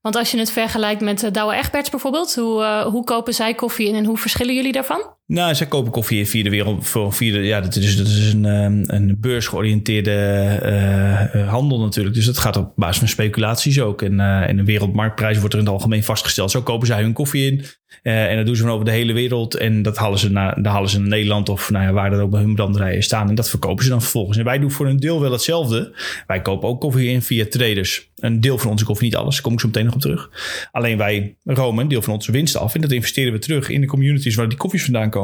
[0.00, 3.54] Want als je het vergelijkt met uh, Douwe Egberts bijvoorbeeld, hoe, uh, hoe kopen zij
[3.54, 5.16] koffie in en hoe verschillen jullie daarvan?
[5.28, 6.86] Nou, zij kopen koffie in vierde wereld.
[6.86, 12.14] Voor vierde, ja, dat is, dat is een, um, een beursgeoriënteerde uh, handel natuurlijk.
[12.14, 14.02] Dus dat gaat op basis van speculaties ook.
[14.02, 16.50] En, uh, en de wereldmarktprijs wordt er in het algemeen vastgesteld.
[16.50, 17.64] Zo kopen zij hun koffie in.
[18.02, 19.54] En dat doen ze van over de hele wereld.
[19.54, 22.20] En dat halen ze naar, dat halen ze naar Nederland of nou ja, waar dat
[22.20, 23.28] ook bij hun branderijen staan.
[23.28, 24.38] En dat verkopen ze dan vervolgens.
[24.38, 25.96] En wij doen voor een deel wel hetzelfde.
[26.26, 28.10] Wij kopen ook koffie in via traders.
[28.16, 29.34] Een deel van onze koffie, niet alles.
[29.34, 30.30] Daar kom ik zo meteen nog op terug.
[30.72, 32.74] Alleen wij romen een deel van onze winst af.
[32.74, 35.17] En dat investeren we terug in de communities waar die koffies vandaan komen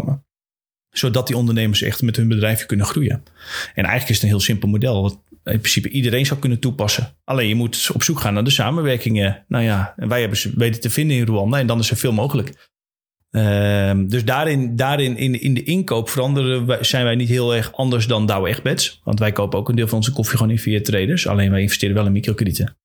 [0.90, 3.22] zodat die ondernemers echt met hun bedrijfje kunnen groeien.
[3.74, 5.02] En eigenlijk is het een heel simpel model.
[5.02, 7.16] Wat in principe iedereen zou kunnen toepassen.
[7.24, 9.44] Alleen je moet op zoek gaan naar de samenwerkingen.
[9.48, 11.59] Nou ja, en wij hebben ze weten te vinden in Rwanda.
[11.59, 12.72] En dan is er veel mogelijk.
[13.30, 18.07] Uh, dus daarin, daarin in, in de inkoop veranderen zijn wij niet heel erg anders
[18.07, 19.00] dan Douwe Egberts.
[19.04, 21.26] Want wij kopen ook een deel van onze koffie gewoon in via traders.
[21.26, 22.76] Alleen wij investeren wel in microkredieten.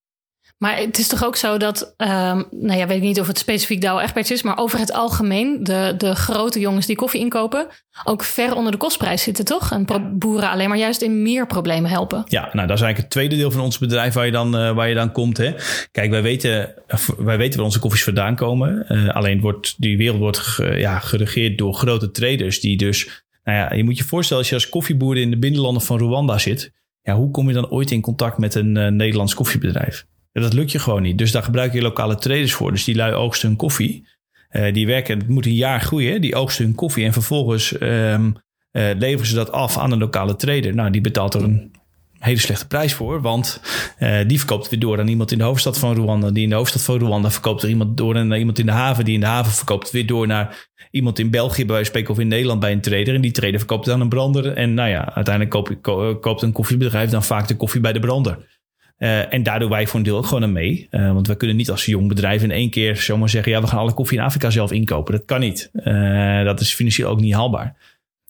[0.60, 2.08] Maar het is toch ook zo dat, um,
[2.52, 5.63] nou ja, weet ik niet of het specifiek Douwe Egberts is, maar over het algemeen
[5.63, 7.67] de, de grote jongens die koffie inkopen
[8.04, 9.72] ook ver onder de kostprijs zitten, toch?
[9.72, 9.86] En
[10.17, 12.24] boeren alleen maar juist in meer problemen helpen.
[12.28, 14.72] Ja, nou dat is eigenlijk het tweede deel van ons bedrijf waar je dan, uh,
[14.72, 15.38] waar je dan komt.
[15.38, 15.54] Hè.
[15.91, 16.74] Kijk, wij weten,
[17.17, 18.86] wij weten waar onze koffies vandaan komen.
[18.89, 23.74] Uh, alleen wordt die wereld wordt ja, geregeerd door grote traders die dus, nou ja,
[23.74, 27.15] je moet je voorstellen als je als koffieboer in de binnenlanden van Rwanda zit, ja,
[27.15, 30.06] hoe kom je dan ooit in contact met een Nederlands koffiebedrijf?
[30.32, 31.18] Dat lukt je gewoon niet.
[31.18, 32.72] Dus daar gebruik je lokale traders voor.
[32.72, 34.08] Dus die lui oogsten hun koffie.
[34.52, 36.22] Uh, die werken, het moet een jaar groeien.
[36.22, 38.36] Die oogsten hun koffie en vervolgens um,
[38.72, 40.76] uh, leveren ze dat af aan een lokale trader.
[40.76, 41.72] Nou, die betaalt er een
[42.20, 43.22] hele slechte prijs voor.
[43.22, 43.62] Want
[44.00, 46.32] uh, die verkoopt weer door aan iemand in de hoofdstad van Rwanda.
[46.32, 49.06] Die in de hoofdstad van Rwanda verkoopt er iemand door naar iemand in de haven.
[49.06, 52.20] Die in de haven verkoopt weer door naar iemand in België bij wijze spreken of
[52.20, 53.15] in Nederland bij een trader.
[53.15, 54.54] En die trader verkoopt aan een brander.
[54.54, 58.59] En nou ja, uiteindelijk koop, koopt een koffiebedrijf dan vaak de koffie bij de brander.
[59.00, 60.88] Uh, en daar doen wij voor een deel ook gewoon aan mee.
[60.92, 63.52] Uh, want we kunnen niet als jong bedrijf in één keer zomaar zeggen...
[63.52, 65.14] ja, we gaan alle koffie in Afrika zelf inkopen.
[65.14, 65.70] Dat kan niet.
[65.74, 67.76] Uh, dat is financieel ook niet haalbaar.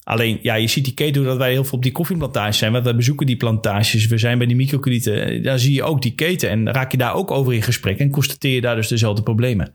[0.04, 2.72] Alleen, ja, je ziet die keten dat wij heel veel op die koffieplantages zijn.
[2.72, 4.08] Want wij bezoeken die plantages.
[4.08, 5.44] We zijn bij die microkredieten.
[5.44, 6.50] Daar zie je ook die keten.
[6.50, 8.00] En raak je daar ook over in gesprek.
[8.00, 9.74] En constateer je daar dus dezelfde problemen.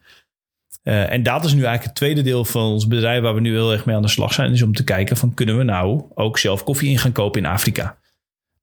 [0.82, 3.22] en dat is nu eigenlijk het tweede deel van ons bedrijf...
[3.22, 4.52] waar we nu heel erg mee aan de slag zijn.
[4.52, 7.46] Is om te kijken van kunnen we nou ook zelf koffie in gaan kopen in
[7.46, 7.96] Afrika.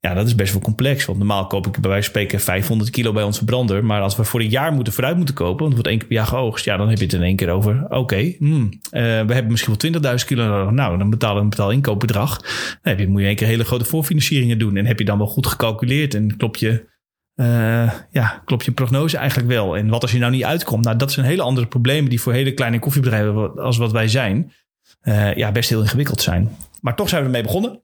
[0.01, 1.05] Ja, dat is best wel complex.
[1.05, 3.85] Want normaal koop ik bij wijze van spreken 500 kilo bij onze brander.
[3.85, 6.07] Maar als we voor een jaar moeten vooruit moeten kopen, want het wordt één keer
[6.07, 6.65] per jaar geoogst.
[6.65, 7.85] Ja, dan heb je het in één keer over.
[7.89, 10.69] Oké, hmm, uh, we hebben misschien wel 20.000 kilo.
[10.71, 12.41] Nou, dan betalen we een betaal inkoopbedrag.
[12.41, 14.77] Dan heb je, moet je één keer hele grote voorfinancieringen doen.
[14.77, 16.85] En heb je dan wel goed gecalculeerd en klop je,
[17.35, 19.77] uh, ja, klop je prognose eigenlijk wel.
[19.77, 20.83] En wat als je nou niet uitkomt?
[20.83, 24.51] Nou, dat zijn hele andere problemen die voor hele kleine koffiebedrijven als wat wij zijn,
[25.03, 26.49] uh, ja, best heel ingewikkeld zijn.
[26.81, 27.81] Maar toch zijn we ermee begonnen.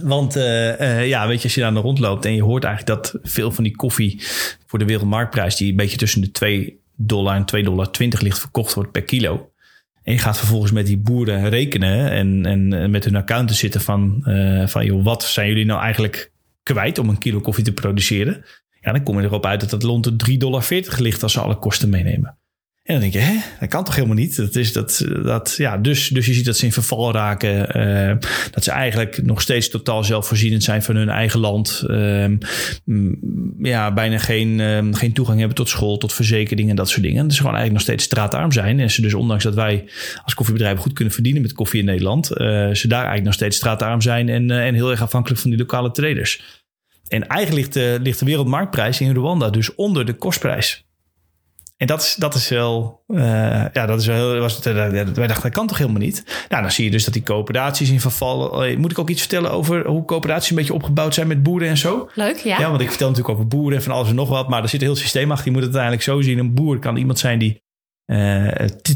[0.00, 3.18] Want uh, uh, ja, weet je, als je daar rondloopt en je hoort eigenlijk dat
[3.22, 4.22] veel van die koffie
[4.66, 8.74] voor de wereldmarktprijs, die een beetje tussen de 2 dollar en 2,20 dollar ligt, verkocht
[8.74, 9.50] wordt per kilo.
[10.02, 14.24] En je gaat vervolgens met die boeren rekenen en, en met hun accounten zitten van,
[14.26, 18.44] uh, van joh, wat zijn jullie nou eigenlijk kwijt om een kilo koffie te produceren?
[18.80, 20.64] Ja, dan kom je erop uit dat dat rond de 3,40 dollar
[20.96, 22.36] ligt als ze alle kosten meenemen.
[22.82, 24.36] En dan denk je, hè, dat kan toch helemaal niet?
[24.36, 27.78] Dat is dat, dat, ja, dus, dus je ziet dat ze in verval raken.
[27.78, 28.16] Uh,
[28.50, 31.84] dat ze eigenlijk nog steeds totaal zelfvoorzienend zijn van hun eigen land.
[31.86, 32.28] Uh,
[33.58, 37.28] ja, bijna geen, uh, geen toegang hebben tot school, tot verzekeringen en dat soort dingen.
[37.28, 38.80] Dus gewoon eigenlijk nog steeds straatarm zijn.
[38.80, 39.84] En ze dus ondanks dat wij
[40.24, 42.36] als koffiebedrijven goed kunnen verdienen met koffie in Nederland, uh,
[42.72, 45.90] ze daar eigenlijk nog steeds straatarm zijn en, en heel erg afhankelijk van die lokale
[45.90, 46.62] traders.
[47.08, 50.84] En eigenlijk ligt de, ligt de wereldmarktprijs in Rwanda dus onder de kostprijs.
[51.82, 54.74] En dat is, dat is wel, uh, ja, dat is wel heel, was het, uh,
[54.74, 56.46] wij dachten, dat kan toch helemaal niet?
[56.48, 58.64] Nou, dan zie je dus dat die coöperaties in verval.
[58.76, 61.76] Moet ik ook iets vertellen over hoe coöperaties een beetje opgebouwd zijn met boeren en
[61.76, 62.10] zo?
[62.14, 62.58] Leuk, ja.
[62.58, 64.68] Ja, want ik vertel natuurlijk over boeren en van alles en nog wat, maar er
[64.68, 65.46] zit een heel systeem achter.
[65.46, 66.38] Je moet het uiteindelijk zo zien.
[66.38, 67.62] Een boer kan iemand zijn die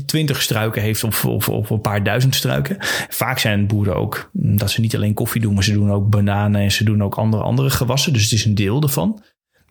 [0.07, 2.77] twintig uh, struiken heeft of, of, of, een paar duizend struiken.
[3.09, 6.61] Vaak zijn boeren ook dat ze niet alleen koffie doen, maar ze doen ook bananen
[6.61, 8.13] en ze doen ook andere, andere gewassen.
[8.13, 9.23] Dus het is een deel ervan.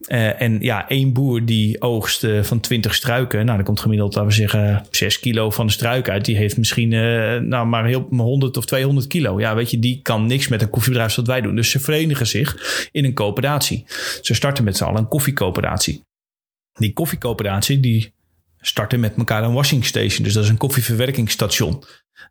[0.07, 3.45] Uh, en ja, één boer die oogst uh, van 20 struiken.
[3.45, 6.25] Nou, dan komt gemiddeld, laten we zeggen, 6 kilo van de struik uit.
[6.25, 9.39] Die heeft misschien uh, nou, maar heel 100 of 200 kilo.
[9.39, 11.55] Ja, weet je, die kan niks met een koffiebedrijf zoals wij doen.
[11.55, 13.85] Dus ze verenigen zich in een coöperatie.
[14.21, 16.03] Ze starten met z'n allen een koffiecoöperatie.
[16.73, 18.13] Die koffiecoöperatie, die
[18.59, 20.23] starten met elkaar een washing station.
[20.23, 21.83] Dus dat is een koffieverwerkingsstation.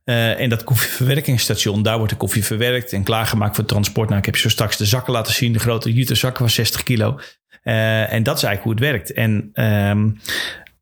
[0.04, 4.08] En dat koffieverwerkingsstation, daar wordt de koffie verwerkt en klaargemaakt voor transport.
[4.08, 6.50] Nou, ik heb je zo straks de zakken laten zien, de grote jute zakken van
[6.50, 7.20] 60 kilo.
[7.64, 9.12] Uh, en dat is eigenlijk hoe het werkt.
[9.12, 9.50] En
[9.90, 10.18] um,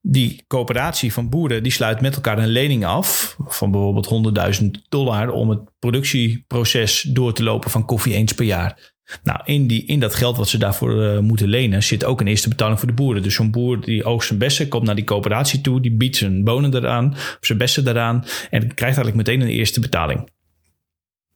[0.02, 5.30] die coöperatie van boeren, die sluit met elkaar een lening af van bijvoorbeeld 100.000 dollar
[5.30, 8.92] om het productieproces door te lopen van koffie eens per jaar.
[9.22, 12.26] Nou, in, die, in dat geld wat ze daarvoor uh, moeten lenen zit ook een
[12.26, 13.22] eerste betaling voor de boeren.
[13.22, 16.44] Dus zo'n boer die oogst zijn bessen, komt naar die coöperatie toe, die biedt zijn
[16.44, 20.28] bonen eraan, of zijn bessen eraan en krijgt eigenlijk meteen een eerste betaling.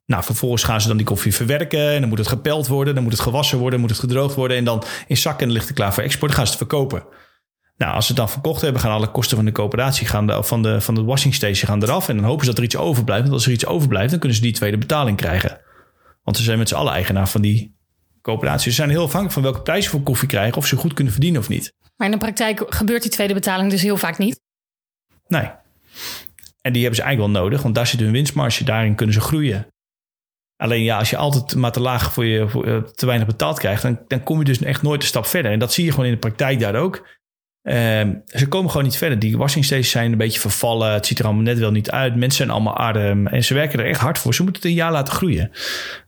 [0.06, 3.02] Nou, vervolgens gaan ze dan die koffie verwerken en dan moet het gepeld worden, dan
[3.02, 5.76] moet het gewassen worden, dan moet het gedroogd worden en dan in zakken ligt het
[5.76, 7.04] klaar voor export, dan gaan ze het verkopen.
[7.76, 10.42] Nou, als ze het dan verkocht hebben, gaan alle kosten van de coöperatie, gaan de,
[10.42, 12.08] van, de, van de washing station gaan eraf.
[12.08, 13.22] En dan hopen ze dat er iets overblijft.
[13.22, 15.60] Want als er iets overblijft, dan kunnen ze die tweede betaling krijgen.
[16.22, 17.76] Want ze zijn met z'n allen eigenaar van die
[18.22, 18.70] coöperatie.
[18.70, 21.12] Ze zijn heel afhankelijk van welke prijs ze voor koffie krijgen, of ze goed kunnen
[21.12, 21.72] verdienen of niet.
[21.96, 24.40] Maar in de praktijk gebeurt die tweede betaling dus heel vaak niet.
[25.26, 25.50] Nee.
[26.60, 29.20] En die hebben ze eigenlijk wel nodig, want daar zit hun winstmarge, daarin kunnen ze
[29.20, 29.66] groeien.
[30.56, 33.82] Alleen ja, als je altijd maar te laag voor je voor, te weinig betaald krijgt,
[33.82, 35.52] dan, dan kom je dus echt nooit een stap verder.
[35.52, 37.14] En dat zie je gewoon in de praktijk daar ook.
[37.62, 37.74] Uh,
[38.26, 39.18] ze komen gewoon niet verder.
[39.18, 40.92] Die washing stations zijn een beetje vervallen.
[40.92, 42.16] Het ziet er allemaal net wel niet uit.
[42.16, 43.26] Mensen zijn allemaal arm.
[43.26, 44.34] En ze werken er echt hard voor.
[44.34, 45.50] Ze moeten het een jaar laten groeien.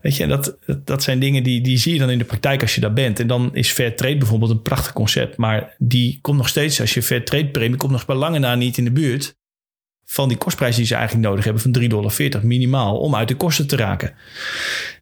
[0.00, 2.62] Weet je, en dat, dat zijn dingen die, die zie je dan in de praktijk
[2.62, 3.20] als je daar bent.
[3.20, 5.36] En dan is fair trade bijvoorbeeld een prachtig concept.
[5.36, 8.54] Maar die komt nog steeds, als je fair trade premie, komt nog bij lange na
[8.54, 9.37] niet in de buurt
[10.10, 13.36] van die kostprijs die ze eigenlijk nodig hebben van 3,40 dollar minimaal om uit de
[13.36, 14.14] kosten te raken.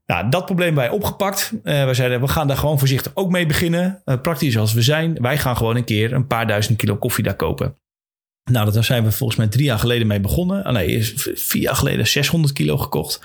[0.07, 1.53] Nou, dat probleem wij opgepakt.
[1.63, 4.03] Uh, we zeiden, we gaan daar gewoon voorzichtig ook mee beginnen.
[4.05, 5.19] Uh, praktisch als we zijn.
[5.21, 7.77] Wij gaan gewoon een keer een paar duizend kilo koffie daar kopen.
[8.51, 10.65] Nou, daar zijn we volgens mij drie jaar geleden mee begonnen.
[10.65, 13.21] Ah, nee, vier jaar geleden 600 kilo gekocht.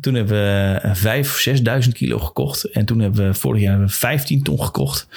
[0.00, 1.48] Toen hebben we 5,
[1.84, 2.64] 6.000 kilo gekocht.
[2.64, 5.08] En toen hebben we vorig jaar 15 ton gekocht.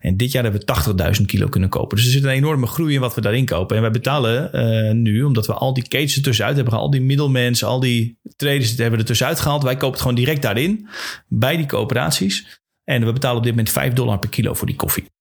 [0.00, 1.96] En dit jaar hebben we 80.000 kilo kunnen kopen.
[1.96, 3.76] Dus er zit een enorme groei in wat we daarin kopen.
[3.76, 7.06] En wij betalen uh, nu, omdat we al die cases ertussenuit hebben gehaald, al die
[7.06, 9.62] middelmens, al die traders hebben we er tussenuit gehaald.
[9.62, 10.88] Wij kopen het gewoon direct daarin,
[11.28, 12.60] bij die coöperaties.
[12.84, 15.15] En we betalen op dit moment 5 dollar per kilo voor die koffie.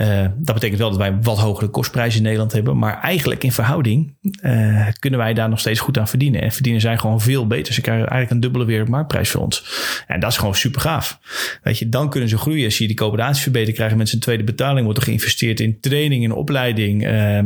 [0.00, 2.78] Uh, dat betekent wel dat wij wat hogere kostprijzen in Nederland hebben.
[2.78, 6.42] Maar eigenlijk in verhouding uh, kunnen wij daar nog steeds goed aan verdienen.
[6.42, 7.74] En verdienen zij gewoon veel beter.
[7.74, 9.64] Ze krijgen eigenlijk een dubbele wereldmarktprijs voor ons.
[10.06, 11.18] En dat is gewoon super gaaf.
[11.62, 12.72] Weet je, dan kunnen ze groeien.
[12.72, 14.84] Zie je die coöperatie verbeteren, krijgen mensen een tweede betaling.
[14.84, 17.06] Wordt er geïnvesteerd in training, in opleiding.
[17.06, 17.38] Uh,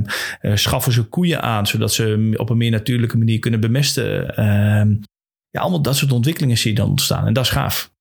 [0.55, 4.37] schaffen ze koeien aan, zodat ze op een meer natuurlijke manier kunnen bemesten.
[4.37, 4.95] Ehm,
[5.51, 7.27] ja, allemaal dat soort ontwikkelingen zie je dan ontstaan.
[7.27, 7.94] En dat is gaaf.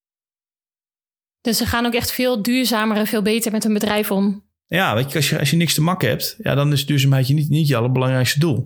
[1.43, 4.43] Dus ze gaan ook echt veel duurzamer en veel beter met hun bedrijf om.
[4.67, 7.27] Ja, weet je, als je, als je niks te makken hebt, ja, dan is duurzaamheid
[7.27, 8.65] je niet, niet je allerbelangrijkste doel.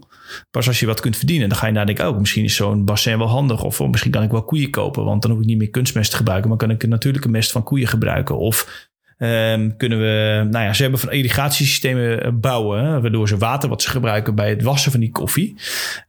[0.52, 3.18] Pas als je wat kunt verdienen, dan ga je nadenken, oh, misschien is zo'n bassin
[3.18, 3.64] wel handig.
[3.64, 6.18] Of misschien kan ik wel koeien kopen, want dan hoef ik niet meer kunstmest te
[6.18, 8.38] gebruiken, maar kan ik een natuurlijke mest van koeien gebruiken.
[8.38, 8.88] Of
[9.18, 13.90] um, kunnen we, nou ja, ze hebben van irrigatiesystemen bouwen, waardoor ze water wat ze
[13.90, 15.56] gebruiken bij het wassen van die koffie,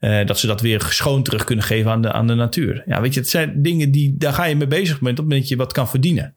[0.00, 2.83] uh, dat ze dat weer schoon terug kunnen geven aan de, aan de natuur.
[2.87, 5.40] Ja, weet je, het zijn dingen die, daar ga je mee bezig op het moment
[5.40, 6.37] dat je wat kan verdienen.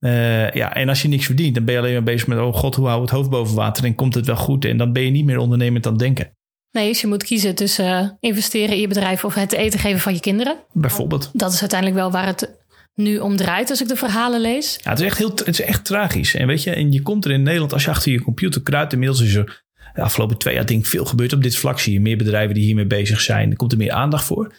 [0.00, 2.54] Uh, ja, en als je niks verdient, dan ben je alleen maar bezig met: oh
[2.54, 4.64] god, hoe hou we het hoofd boven water en komt het wel goed?
[4.64, 6.30] En dan ben je niet meer ondernemend aan het denken.
[6.70, 10.00] Nee, dus je moet kiezen tussen uh, investeren in je bedrijf of het eten geven
[10.00, 10.56] van je kinderen.
[10.72, 11.30] Bijvoorbeeld.
[11.32, 12.58] Dat is uiteindelijk wel waar het
[12.94, 14.78] nu om draait als ik de verhalen lees.
[14.82, 16.34] Ja, het is echt, heel, het is echt tragisch.
[16.34, 18.92] En weet je, en je komt er in Nederland, als je achter je computer kruipt,
[18.92, 21.78] inmiddels is er de afgelopen twee jaar denk ik veel gebeurd op dit vlak.
[21.78, 23.50] Zie je meer bedrijven die hiermee bezig zijn.
[23.50, 24.54] Er komt er meer aandacht voor.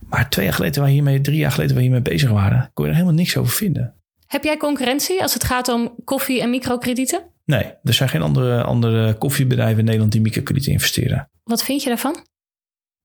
[0.00, 2.90] Maar twee jaar geleden, waar hiermee, drie jaar geleden, waar hiermee bezig waren, kon je
[2.90, 3.94] er helemaal niks over vinden.
[4.26, 7.22] Heb jij concurrentie als het gaat om koffie- en microkredieten?
[7.44, 11.28] Nee, er zijn geen andere, andere koffiebedrijven in Nederland die microkrediet investeren.
[11.44, 12.26] Wat vind je daarvan?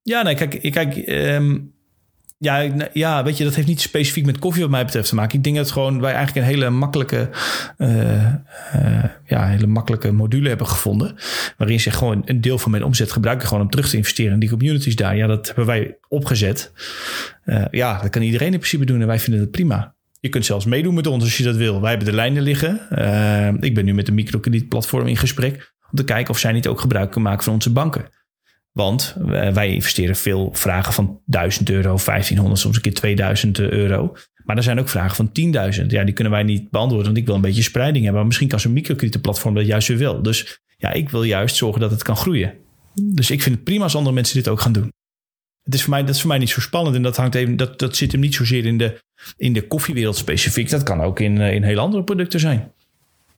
[0.01, 1.57] Ja, nee, kijk, kijk ehm,
[2.41, 5.38] ja, ja, weet je, dat heeft niet specifiek met koffie wat mij betreft te maken.
[5.38, 7.29] Ik denk dat gewoon wij eigenlijk een hele makkelijke,
[7.77, 8.34] uh,
[8.75, 11.15] uh, ja, hele makkelijke module hebben gevonden.
[11.57, 14.39] Waarin ze gewoon een deel van mijn omzet gebruiken gewoon om terug te investeren in
[14.39, 15.15] die communities daar.
[15.15, 16.71] Ja, dat hebben wij opgezet.
[17.45, 19.95] Uh, ja, dat kan iedereen in principe doen en wij vinden het prima.
[20.21, 21.81] Je kunt zelfs meedoen met ons als je dat wil.
[21.81, 22.73] Wij hebben de lijnen liggen.
[23.60, 26.79] ik ben nu met een microkredietplatform in gesprek om te kijken of zij niet ook
[26.79, 28.10] gebruik kunnen maken van onze banken.
[28.71, 29.15] Want
[29.53, 34.15] wij investeren veel vragen van 1000 euro, 1500, soms een keer 2000 euro.
[34.45, 35.29] Maar er zijn ook vragen van
[35.79, 35.86] 10.000.
[35.88, 38.15] Ja, die kunnen wij niet beantwoorden, want ik wil een beetje spreiding hebben.
[38.15, 40.21] Maar misschien kan zo'n microkredietenplatform dat juist weer wel.
[40.21, 42.53] Dus ja, ik wil juist zorgen dat het kan groeien.
[42.93, 44.93] Dus ik vind het prima als andere mensen dit ook gaan doen.
[45.63, 46.95] Het is voor mij, dat is voor mij niet zo spannend.
[46.95, 48.99] En dat, hangt even, dat, dat zit hem niet zozeer in de,
[49.38, 50.69] in de koffiewereld specifiek.
[50.69, 52.71] Dat kan ook in, eh, in hele andere producten zijn.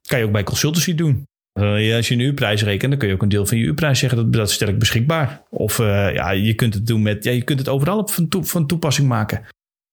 [0.05, 1.27] Kan je ook bij consultancy doen.
[1.59, 3.99] Uh, als je een uurprijs rekent, dan kun je ook een deel van je uurprijs
[3.99, 5.43] zeggen dat, dat stel ik beschikbaar.
[5.49, 8.27] Of uh, ja, je kunt het doen met, ja, je kunt het overal op van,
[8.27, 9.45] toe, van toepassing maken.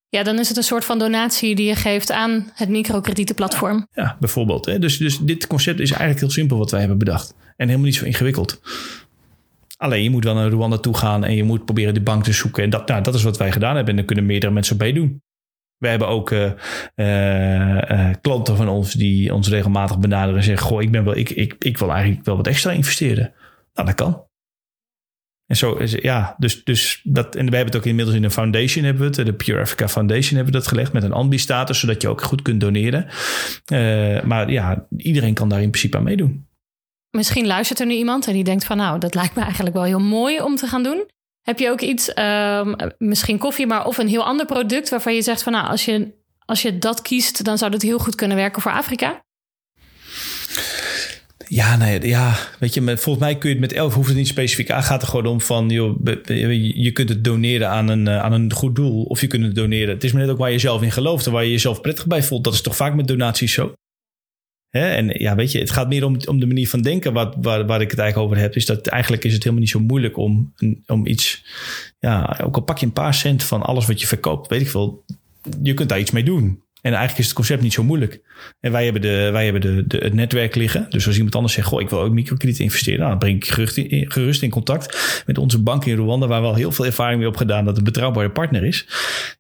[0.09, 3.87] Ja, dan is het een soort van donatie die je geeft aan het microkredietenplatform.
[3.93, 4.67] Ja, bijvoorbeeld.
[4.67, 4.79] Hè?
[4.79, 7.35] Dus, dus dit concept is eigenlijk heel simpel wat wij hebben bedacht.
[7.57, 8.61] En helemaal niet zo ingewikkeld.
[9.77, 12.33] Alleen je moet wel naar Rwanda toe gaan en je moet proberen die bank te
[12.33, 12.63] zoeken.
[12.63, 13.91] En dat, nou, dat is wat wij gedaan hebben.
[13.91, 15.23] En dan kunnen meerdere mensen meedoen.
[15.81, 16.51] We hebben ook uh,
[16.97, 21.31] uh, klanten van ons die ons regelmatig benaderen en zeggen: Goh, ik, ben wel, ik,
[21.31, 23.33] ik, ik wil eigenlijk wel wat extra investeren.
[23.75, 24.25] Nou, dat kan.
[25.47, 27.35] En zo is ja, dus, dus dat.
[27.35, 29.89] En we hebben het ook inmiddels in een foundation, hebben we het, de Pure Africa
[29.89, 33.07] Foundation, hebben we dat gelegd met een ambi-status, zodat je ook goed kunt doneren.
[34.27, 36.49] maar ja, iedereen kan daar in principe aan meedoen.
[37.11, 39.85] Misschien luistert er nu iemand en die denkt van nou, dat lijkt me eigenlijk wel
[39.85, 41.07] heel mooi om te gaan doen.
[41.43, 45.23] Heb je ook iets, um, misschien koffie, maar of een heel ander product waarvan je
[45.23, 46.13] zegt van nou, als je,
[46.45, 49.23] als je dat kiest, dan zou dat heel goed kunnen werken voor Afrika?
[51.53, 54.29] Ja, nee, ja, weet je, volgens mij kun je het met elf, hoeft het niet
[54.29, 54.83] specifiek aan.
[54.83, 55.99] Gaat er gewoon om van, joh,
[56.75, 59.03] je kunt het doneren aan een, eh, aan een goed doel.
[59.03, 59.95] Of je kunt het doneren.
[59.95, 62.07] Het is maar net ook waar je zelf in gelooft en waar je jezelf prettig
[62.07, 62.45] bij voelt.
[62.45, 63.73] Dat is toch vaak met donaties zo?
[64.71, 64.89] Hè?
[64.91, 67.67] En ja, weet je, het gaat meer om, om de manier van denken wat, waar,
[67.67, 68.57] waar ik het eigenlijk over heb.
[68.57, 70.55] Is dat eigenlijk is het helemaal niet zo moeilijk om,
[70.87, 71.45] om iets,
[71.99, 74.71] ja, ook al pak je een paar cent van alles wat je verkoopt, weet ik
[74.71, 75.05] veel,
[75.63, 76.63] je kunt daar iets mee doen.
[76.83, 78.21] En eigenlijk is het concept niet zo moeilijk.
[78.61, 80.87] En wij hebben, de, wij hebben de, het netwerk liggen.
[80.91, 82.99] Dus als iemand anders zegt, goh, ik wil ook microkrediet investeren.
[82.99, 86.41] Nou, dan breng ik gerust in, gerust in contact met onze bank in Rwanda, waar
[86.41, 88.89] we al heel veel ervaring mee op gedaan dat het een betrouwbare partner is.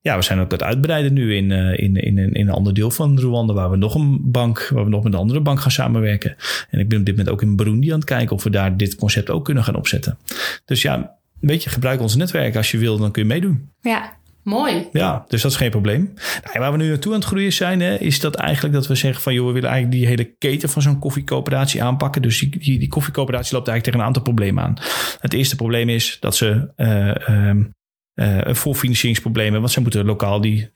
[0.00, 2.90] Ja, we zijn ook het uitbreiden nu in, in, in, in, in een ander deel
[2.90, 5.70] van Rwanda, waar we nog een bank, waar we nog met een andere bank gaan
[5.70, 6.36] samenwerken.
[6.70, 8.76] En ik ben op dit moment ook in Burundi aan het kijken of we daar
[8.76, 10.18] dit concept ook kunnen gaan opzetten.
[10.64, 13.70] Dus ja, weet je, gebruik ons netwerk als je wil, dan kun je meedoen.
[13.80, 14.88] Ja, Mooi.
[14.92, 16.12] Ja, dus dat is geen probleem.
[16.44, 18.94] Nou, waar we nu naartoe aan het groeien zijn, hè, is dat eigenlijk dat we
[18.94, 22.22] zeggen van joh, we willen eigenlijk die hele keten van zo'n koffiecoöperatie aanpakken.
[22.22, 24.76] Dus die, die, koffiecoöperatie loopt eigenlijk tegen een aantal problemen aan.
[25.20, 27.74] Het eerste probleem is dat ze uh, um,
[28.14, 29.60] uh, een voorfinancieringsprobleem hebben.
[29.60, 30.72] Want ze moeten lokaal die 100.000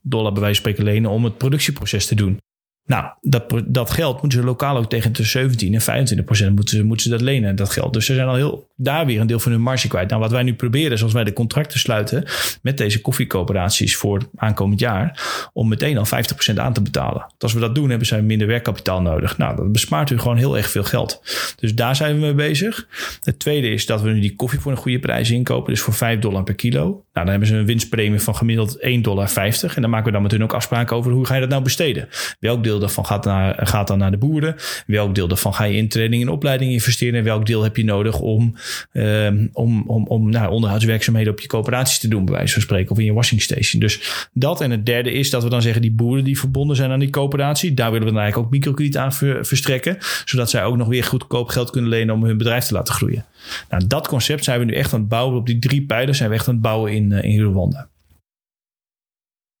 [0.00, 2.38] dollar bij wijze van spreken lenen om het productieproces te doen.
[2.84, 6.86] Nou, dat, dat geld moeten ze lokaal ook tegen de 17 en 25 procent moeten
[6.86, 7.92] moeten ze dat lenen, dat geld.
[7.92, 10.08] Dus ze zijn al heel daar weer een deel van hun marge kwijt.
[10.08, 12.24] Nou, wat wij nu proberen is als wij de contracten sluiten
[12.62, 15.20] met deze koffiecoöperaties voor aankomend jaar,
[15.52, 17.26] om meteen al 50% aan te betalen.
[17.38, 19.38] als we dat doen, hebben zij minder werkkapitaal nodig.
[19.38, 21.22] Nou, dat bespaart u gewoon heel erg veel geld.
[21.56, 22.86] Dus daar zijn we mee bezig.
[23.22, 25.94] Het tweede is dat we nu die koffie voor een goede prijs inkopen, dus voor
[25.94, 26.82] 5 dollar per kilo.
[26.82, 29.30] Nou, dan hebben ze een winstpremie van gemiddeld 1,50 dollar.
[29.74, 31.62] En dan maken we dan met hun ook afspraken over hoe ga je dat nou
[31.62, 32.08] besteden.
[32.40, 34.56] Welk deel daarvan gaat, naar, gaat dan naar de boeren?
[34.86, 37.18] Welk deel daarvan ga je in training en opleiding investeren?
[37.18, 38.54] En welk deel heb je nodig om
[38.92, 42.90] Um, om om, om nou, onderhoudswerkzaamheden op je coöperaties te doen, bij wijze van spreken,
[42.90, 43.80] of in je washing station.
[43.80, 44.60] Dus dat.
[44.60, 47.10] En het derde is dat we dan zeggen, die boeren die verbonden zijn aan die
[47.10, 49.12] coöperatie, daar willen we dan eigenlijk ook microkrediet aan
[49.44, 52.94] verstrekken, zodat zij ook nog weer goedkoop geld kunnen lenen om hun bedrijf te laten
[52.94, 53.24] groeien.
[53.68, 55.38] Nou, dat concept zijn we nu echt aan het bouwen.
[55.38, 57.88] Op die drie pijlers zijn we echt aan het bouwen in, uh, in Rwanda.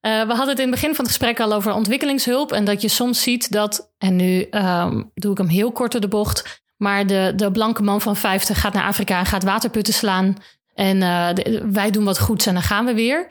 [0.06, 2.52] Uh, we hadden het in het begin van het gesprek al over ontwikkelingshulp.
[2.52, 6.00] En dat je soms ziet dat, en nu um, doe ik hem heel kort door
[6.00, 9.94] de bocht, maar de, de blanke man van 50 gaat naar Afrika en gaat waterputten
[9.94, 10.36] slaan.
[10.74, 11.28] En uh,
[11.72, 13.30] wij doen wat goeds en dan gaan we weer.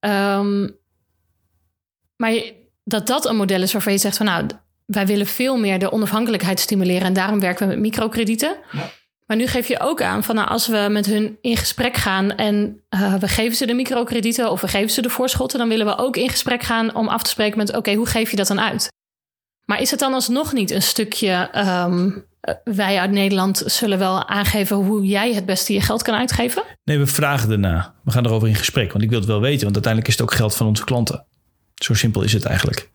[0.00, 0.76] Um,
[2.16, 2.32] maar
[2.84, 4.46] dat dat een model is waarvan je zegt van nou,
[4.86, 8.56] wij willen veel meer de onafhankelijkheid stimuleren en daarom werken we met microkredieten.
[8.72, 8.90] Ja.
[9.26, 12.30] Maar nu geef je ook aan van nou, als we met hun in gesprek gaan
[12.30, 15.86] en uh, we geven ze de microkredieten of we geven ze de voorschotten, dan willen
[15.86, 18.46] we ook in gesprek gaan om af te spreken met oké, hoe geef je dat
[18.46, 18.92] dan uit?
[19.64, 22.22] Maar is het dan alsnog niet een stukje um, eh,
[22.64, 26.62] wij uit Nederland zullen wel aangeven hoe jij het beste je geld kan uitgeven?
[26.84, 27.94] Nee, we vragen erna.
[28.04, 30.28] We gaan erover in gesprek, want ik wil het wel weten, want uiteindelijk is het
[30.28, 31.24] ook geld van onze klanten.
[31.74, 32.90] Zo simpel is het eigenlijk.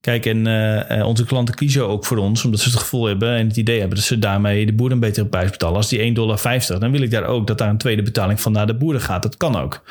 [0.00, 3.46] Kijk, en uh, onze klanten kiezen ook voor ons omdat ze het gevoel hebben en
[3.46, 5.76] het idee hebben dat ze daarmee de boer een betere prijs betalen.
[5.76, 6.40] Als die 1,50 dollar,
[6.78, 9.22] dan wil ik daar ook dat daar een tweede betaling van naar de boeren gaat.
[9.22, 9.82] Dat kan ook.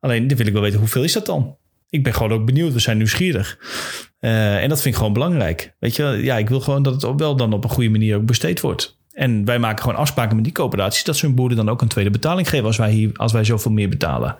[0.00, 1.56] Alleen dan wil ik wel weten hoeveel is dat dan?
[1.88, 2.72] Ik ben gewoon ook benieuwd.
[2.72, 3.58] We zijn nieuwsgierig.
[4.20, 5.74] Uh, en dat vind ik gewoon belangrijk.
[5.78, 8.26] Weet je, ja, ik wil gewoon dat het wel dan op een goede manier ook
[8.26, 8.98] besteed wordt.
[9.16, 11.88] En wij maken gewoon afspraken met die coöperaties dat ze hun boeren dan ook een
[11.88, 14.36] tweede betaling geven als wij, hier, als wij zoveel meer betalen.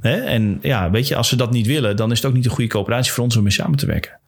[0.00, 2.50] En ja, weet je, als ze dat niet willen, dan is het ook niet een
[2.50, 4.20] goede coöperatie voor ons om mee samen te werken.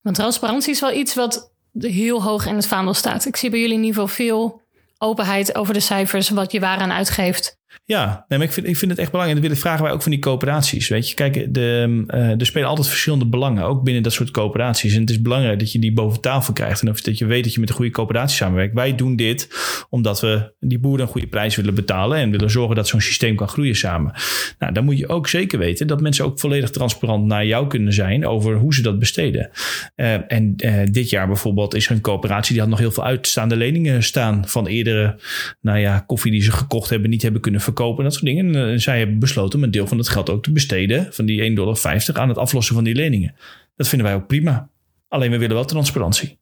[0.00, 3.26] Want transparantie is wel iets wat heel hoog in het vaandel staat.
[3.26, 4.62] Ik zie bij jullie in ieder geval veel
[4.98, 7.58] openheid over de cijfers, wat je waaraan uitgeeft.
[7.84, 9.36] Ja, maar ik vind, ik vind het echt belangrijk.
[9.36, 10.88] En dat willen vragen wij ook van die coöperaties.
[10.88, 14.94] Weet je, kijk, de, uh, er spelen altijd verschillende belangen, ook binnen dat soort coöperaties.
[14.94, 16.80] En het is belangrijk dat je die boven tafel krijgt.
[16.80, 18.74] En dat je weet dat je met een goede coöperatie samenwerkt.
[18.74, 19.48] Wij doen dit
[19.90, 22.18] omdat we die boeren een goede prijs willen betalen.
[22.18, 24.12] En willen zorgen dat zo'n systeem kan groeien samen.
[24.58, 27.92] Nou, dan moet je ook zeker weten dat mensen ook volledig transparant naar jou kunnen
[27.92, 29.50] zijn over hoe ze dat besteden.
[29.96, 33.04] Uh, en uh, dit jaar bijvoorbeeld is er een coöperatie die had nog heel veel
[33.04, 35.18] uitstaande leningen staan van eerdere,
[35.60, 38.04] nou ja, koffie die ze gekocht hebben, niet hebben kunnen verkopen.
[38.04, 38.54] Dat soort dingen.
[38.54, 41.26] En uh, zij hebben besloten om een deel van het geld ook te besteden, van
[41.26, 41.78] die 1,50 dollar,
[42.12, 43.34] aan het aflossen van die leningen.
[43.76, 44.68] Dat vinden wij ook prima.
[45.08, 46.38] Alleen we willen wel transparantie.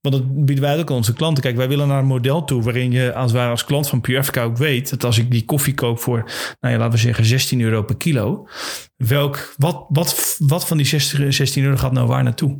[0.00, 1.42] Want dat bieden wij ook aan onze klanten.
[1.42, 4.56] Kijk, wij willen naar een model toe waarin je als, als klant van Pure ook
[4.56, 7.82] weet dat als ik die koffie koop voor, nou ja, laten we zeggen 16 euro
[7.82, 8.48] per kilo,
[8.96, 12.58] welk, wat, wat, wat van die 16, 16 euro gaat nou waar naartoe?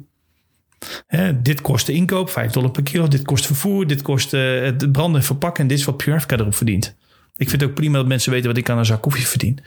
[1.43, 3.09] Dit kost de inkoop, 5 dollar per kilo.
[3.09, 5.63] Dit kost vervoer, dit kost uh, het branden en verpakken.
[5.63, 6.97] En dit is wat Pure erop verdient.
[7.43, 9.59] Ik vind het ook prima dat mensen weten wat ik aan een zak koffie verdien.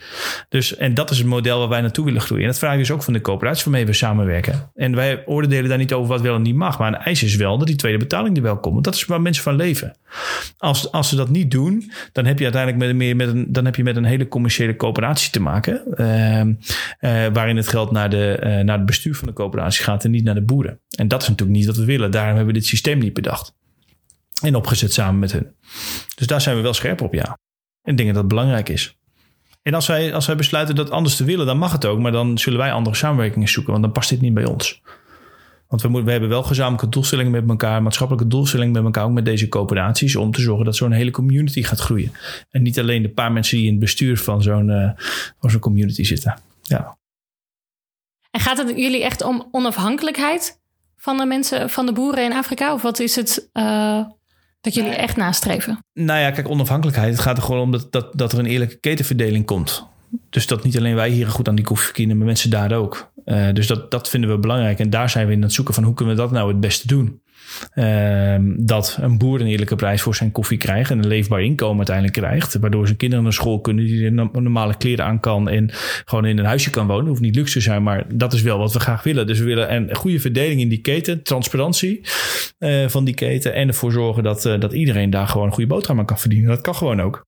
[0.48, 2.44] Dus, en dat is het model waar wij naartoe willen groeien.
[2.44, 4.70] En dat vraag je dus ook van de coöperatie waarmee we samenwerken.
[4.74, 6.78] En wij oordelen daar niet over wat wel en niet mag.
[6.78, 8.84] Maar een eis is wel dat die tweede betaling er wel komt.
[8.84, 9.96] Dat is waar mensen van leven.
[10.58, 13.64] Als, als ze dat niet doen, dan heb je uiteindelijk met, meer met, een, dan
[13.64, 15.82] heb je met een hele commerciële coöperatie te maken.
[15.96, 16.56] Uh, uh,
[17.32, 20.24] waarin het geld naar, de, uh, naar het bestuur van de coöperatie gaat en niet
[20.24, 20.80] naar de boeren.
[20.96, 22.10] En dat is natuurlijk niet wat we willen.
[22.10, 23.54] Daarom hebben we dit systeem niet bedacht.
[24.42, 25.46] En opgezet samen met hun.
[26.16, 27.38] Dus daar zijn we wel scherp op, ja.
[27.86, 28.96] En dingen dat belangrijk is.
[29.62, 31.98] En als wij, als wij besluiten dat anders te willen, dan mag het ook.
[31.98, 34.80] Maar dan zullen wij andere samenwerkingen zoeken, want dan past dit niet bij ons.
[35.68, 39.12] Want we, moeten, we hebben wel gezamenlijke doelstellingen met elkaar, maatschappelijke doelstellingen met elkaar, ook
[39.12, 42.12] met deze coöperaties, om te zorgen dat zo'n hele community gaat groeien.
[42.50, 44.90] En niet alleen de paar mensen die in het bestuur van zo'n uh,
[45.40, 46.38] van zo'n community zitten.
[46.62, 46.96] Ja.
[48.30, 50.60] En gaat het jullie echt om onafhankelijkheid
[50.96, 52.72] van de mensen, van de boeren in Afrika?
[52.72, 54.06] Of wat is het, uh,
[54.66, 55.84] dat jullie echt nastreven?
[55.94, 57.12] Nou ja, kijk, onafhankelijkheid.
[57.12, 59.86] Het gaat er gewoon om dat, dat, dat er een eerlijke ketenverdeling komt.
[60.30, 63.12] Dus dat niet alleen wij hier goed aan die koffie verdienen, maar mensen daar ook.
[63.24, 64.78] Uh, dus dat, dat vinden we belangrijk.
[64.78, 66.86] En daar zijn we in het zoeken van hoe kunnen we dat nou het beste
[66.86, 67.20] doen.
[67.74, 71.76] Uh, dat een boer een eerlijke prijs voor zijn koffie krijgt en een leefbaar inkomen
[71.76, 72.58] uiteindelijk krijgt.
[72.58, 75.70] Waardoor zijn kinderen naar school kunnen, die normale kleren aan kan en
[76.04, 77.06] gewoon in een huisje kan wonen.
[77.06, 79.26] Hoeft niet luxe te zijn, maar dat is wel wat we graag willen.
[79.26, 82.00] Dus we willen een goede verdeling in die keten, transparantie
[82.58, 85.68] uh, van die keten en ervoor zorgen dat, uh, dat iedereen daar gewoon een goede
[85.68, 86.48] boterham aan kan verdienen.
[86.48, 87.26] Dat kan gewoon ook.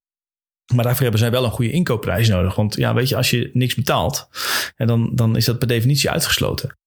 [0.74, 2.54] Maar daarvoor hebben zij wel een goede inkoopprijs nodig.
[2.54, 4.28] Want ja, weet je, als je niks betaalt,
[4.76, 6.78] dan, dan is dat per definitie uitgesloten.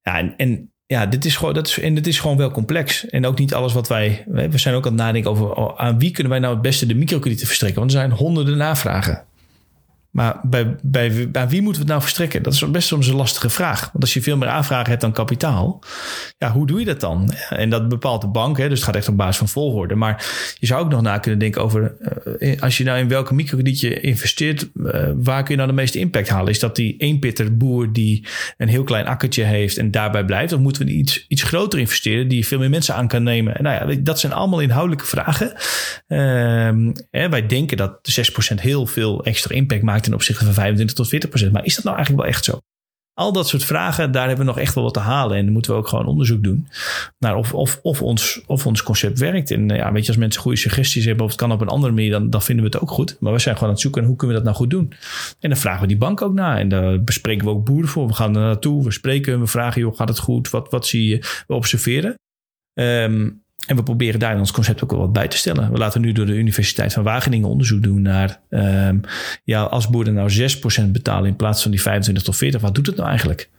[0.00, 3.08] Ja, en, en ja, dit is gewoon, dat is, en het is gewoon wel complex.
[3.08, 4.24] En ook niet alles wat wij.
[4.26, 6.86] We zijn ook aan het nadenken over oh, aan wie kunnen wij nou het beste
[6.86, 7.80] de microkredieten verstrekken.
[7.80, 9.24] Want er zijn honderden navragen.
[10.14, 12.42] Maar bij, bij, bij wie moeten we het nou verstrekken?
[12.42, 13.80] Dat is best soms een lastige vraag.
[13.80, 15.82] Want als je veel meer aanvragen hebt dan kapitaal,
[16.38, 17.32] ja, hoe doe je dat dan?
[17.48, 19.94] En dat bepaalt de bank, hè, dus het gaat echt op basis van volgorde.
[19.94, 20.26] Maar
[20.58, 21.94] je zou ook nog na kunnen denken over,
[22.38, 25.74] uh, als je nou in welke microkrediet je investeert, uh, waar kun je nou de
[25.74, 26.50] meeste impact halen?
[26.50, 30.52] Is dat die eenpitter boer die een heel klein akkertje heeft en daarbij blijft?
[30.52, 33.56] Of moeten we iets, iets groter investeren die veel meer mensen aan kan nemen?
[33.56, 35.52] En nou ja, dat zijn allemaal inhoudelijke vragen.
[36.08, 37.98] Uh, hè, wij denken dat
[38.52, 41.52] 6% heel veel extra impact maakt ten opzichte van 25 tot 40 procent.
[41.52, 42.58] Maar is dat nou eigenlijk wel echt zo?
[43.14, 45.36] Al dat soort vragen, daar hebben we nog echt wel wat te halen.
[45.36, 46.68] En dan moeten we ook gewoon onderzoek doen
[47.18, 49.50] naar of, of, of, ons, of ons concept werkt.
[49.50, 51.92] En ja, weet je, als mensen goede suggesties hebben of het kan op een andere
[51.92, 53.16] manier, dan, dan vinden we het ook goed.
[53.20, 54.92] Maar we zijn gewoon aan het zoeken hoe kunnen we dat nou goed doen.
[55.40, 56.58] En dan vragen we die bank ook na.
[56.58, 58.06] En daar bespreken we ook boeren voor.
[58.06, 60.50] We gaan er naartoe, we spreken, we vragen, joh, gaat het goed?
[60.50, 61.44] Wat, wat zie je?
[61.46, 62.14] We observeren.
[62.80, 65.72] Um, en we proberen daar in ons concept ook wel wat bij te stellen.
[65.72, 68.40] We laten nu door de Universiteit van Wageningen onderzoek doen naar...
[68.50, 69.00] Um,
[69.44, 70.54] ja, als boeren nou
[70.86, 72.60] 6% betalen in plaats van die 25 tot 40...
[72.60, 73.50] wat doet het nou eigenlijk?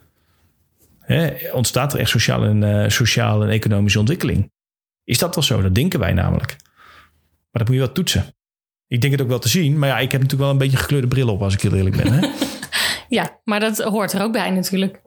[1.00, 4.50] He, ontstaat er echt sociale en, uh, sociale en economische ontwikkeling?
[5.04, 5.62] Is dat wel zo?
[5.62, 6.56] Dat denken wij namelijk.
[7.50, 8.24] Maar dat moet je wel toetsen.
[8.86, 9.78] Ik denk het ook wel te zien.
[9.78, 11.42] Maar ja, ik heb natuurlijk wel een beetje gekleurde bril op...
[11.42, 12.12] als ik heel eerlijk ben.
[12.12, 12.28] Hè?
[13.18, 15.00] ja, maar dat hoort er ook bij natuurlijk.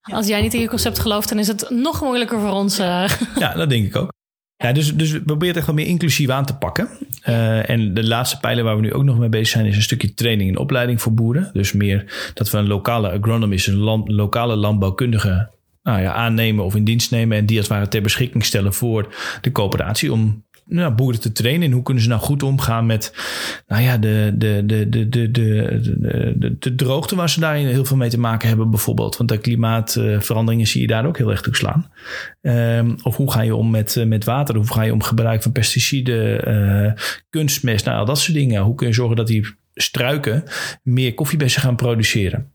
[0.00, 1.28] Als jij niet in je concept gelooft...
[1.28, 2.80] dan is het nog moeilijker voor ons.
[2.80, 3.08] Uh...
[3.38, 4.12] ja, dat denk ik ook.
[4.56, 6.88] Ja, dus, dus we proberen het echt wel meer inclusief aan te pakken.
[7.28, 9.82] Uh, en de laatste pijler waar we nu ook nog mee bezig zijn, is een
[9.82, 11.50] stukje training en opleiding voor boeren.
[11.52, 15.50] Dus meer dat we een lokale agronomist, een land, lokale landbouwkundige
[15.82, 17.38] nou ja, aannemen of in dienst nemen.
[17.38, 20.12] En die als het ware ter beschikking stellen voor de coöperatie.
[20.12, 21.66] Om nou, boeren te trainen.
[21.66, 23.14] En hoe kunnen ze nou goed omgaan met
[23.66, 25.80] nou ja, de, de, de, de, de, de,
[26.36, 29.16] de, de droogte waar ze daarin heel veel mee te maken hebben bijvoorbeeld.
[29.16, 31.90] Want de klimaatveranderingen zie je daar ook heel erg toeslaan.
[32.42, 34.56] Um, of hoe ga je om met, met water?
[34.56, 36.92] Hoe ga je om gebruik van pesticiden, uh,
[37.30, 38.62] kunstmest, nou al dat soort dingen.
[38.62, 40.44] Hoe kun je zorgen dat die struiken
[40.82, 42.54] meer koffiebessen gaan produceren?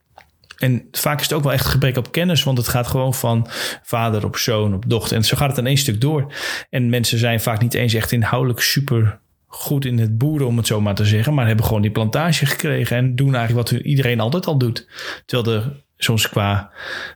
[0.62, 3.48] En vaak is het ook wel echt gebrek op kennis, want het gaat gewoon van
[3.84, 5.18] vader op zoon op dochter.
[5.18, 6.34] En zo gaat het in één stuk door.
[6.70, 10.68] En mensen zijn vaak niet eens echt inhoudelijk super goed in het boeren, om het
[10.68, 14.20] zo maar te zeggen, maar hebben gewoon die plantage gekregen en doen eigenlijk wat iedereen
[14.20, 14.88] altijd al doet.
[15.26, 16.72] Terwijl er soms qua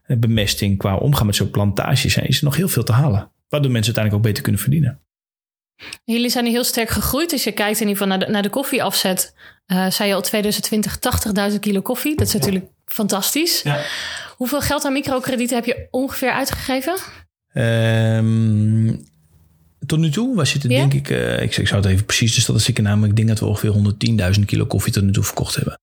[0.08, 3.32] bemesting, qua omgaan met zo'n plantages zijn, is er nog heel veel te halen.
[3.50, 5.00] Waardoor mensen uiteindelijk ook beter kunnen verdienen.
[6.04, 7.32] Jullie zijn heel sterk gegroeid.
[7.32, 9.36] Als je kijkt in ieder geval naar de, naar de koffieafzet,
[9.68, 11.00] uh, zei je al 2020
[11.52, 12.16] 80.000 kilo koffie.
[12.16, 13.62] Dat is natuurlijk fantastisch.
[13.62, 13.82] Ja.
[14.38, 16.96] Hoeveel geld aan microkredieten heb je ongeveer uitgegeven?
[17.54, 19.06] Um,
[19.86, 22.42] tot nu toe was het denk ik, uh, ik, ik zou het even precies de
[22.42, 25.80] statistieken namelijk, ik denk dat we ongeveer 110.000 kilo koffie tot nu toe verkocht hebben.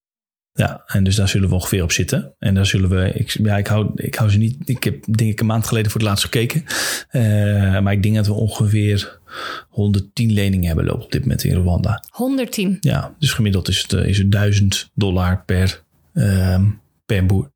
[0.55, 2.35] Ja, en dus daar zullen we ongeveer op zitten.
[2.39, 5.31] En daar zullen we, ik, ja, ik hou, ik hou ze niet, ik heb denk
[5.31, 6.65] ik een maand geleden voor het laatst gekeken.
[7.11, 9.21] Uh, maar ik denk dat we ongeveer
[9.69, 12.05] 110 leningen hebben lopen op dit moment in Rwanda.
[12.11, 12.77] 110?
[12.81, 15.83] Ja, dus gemiddeld is het, is het 1000 dollar per,
[17.13, 17.51] per boer.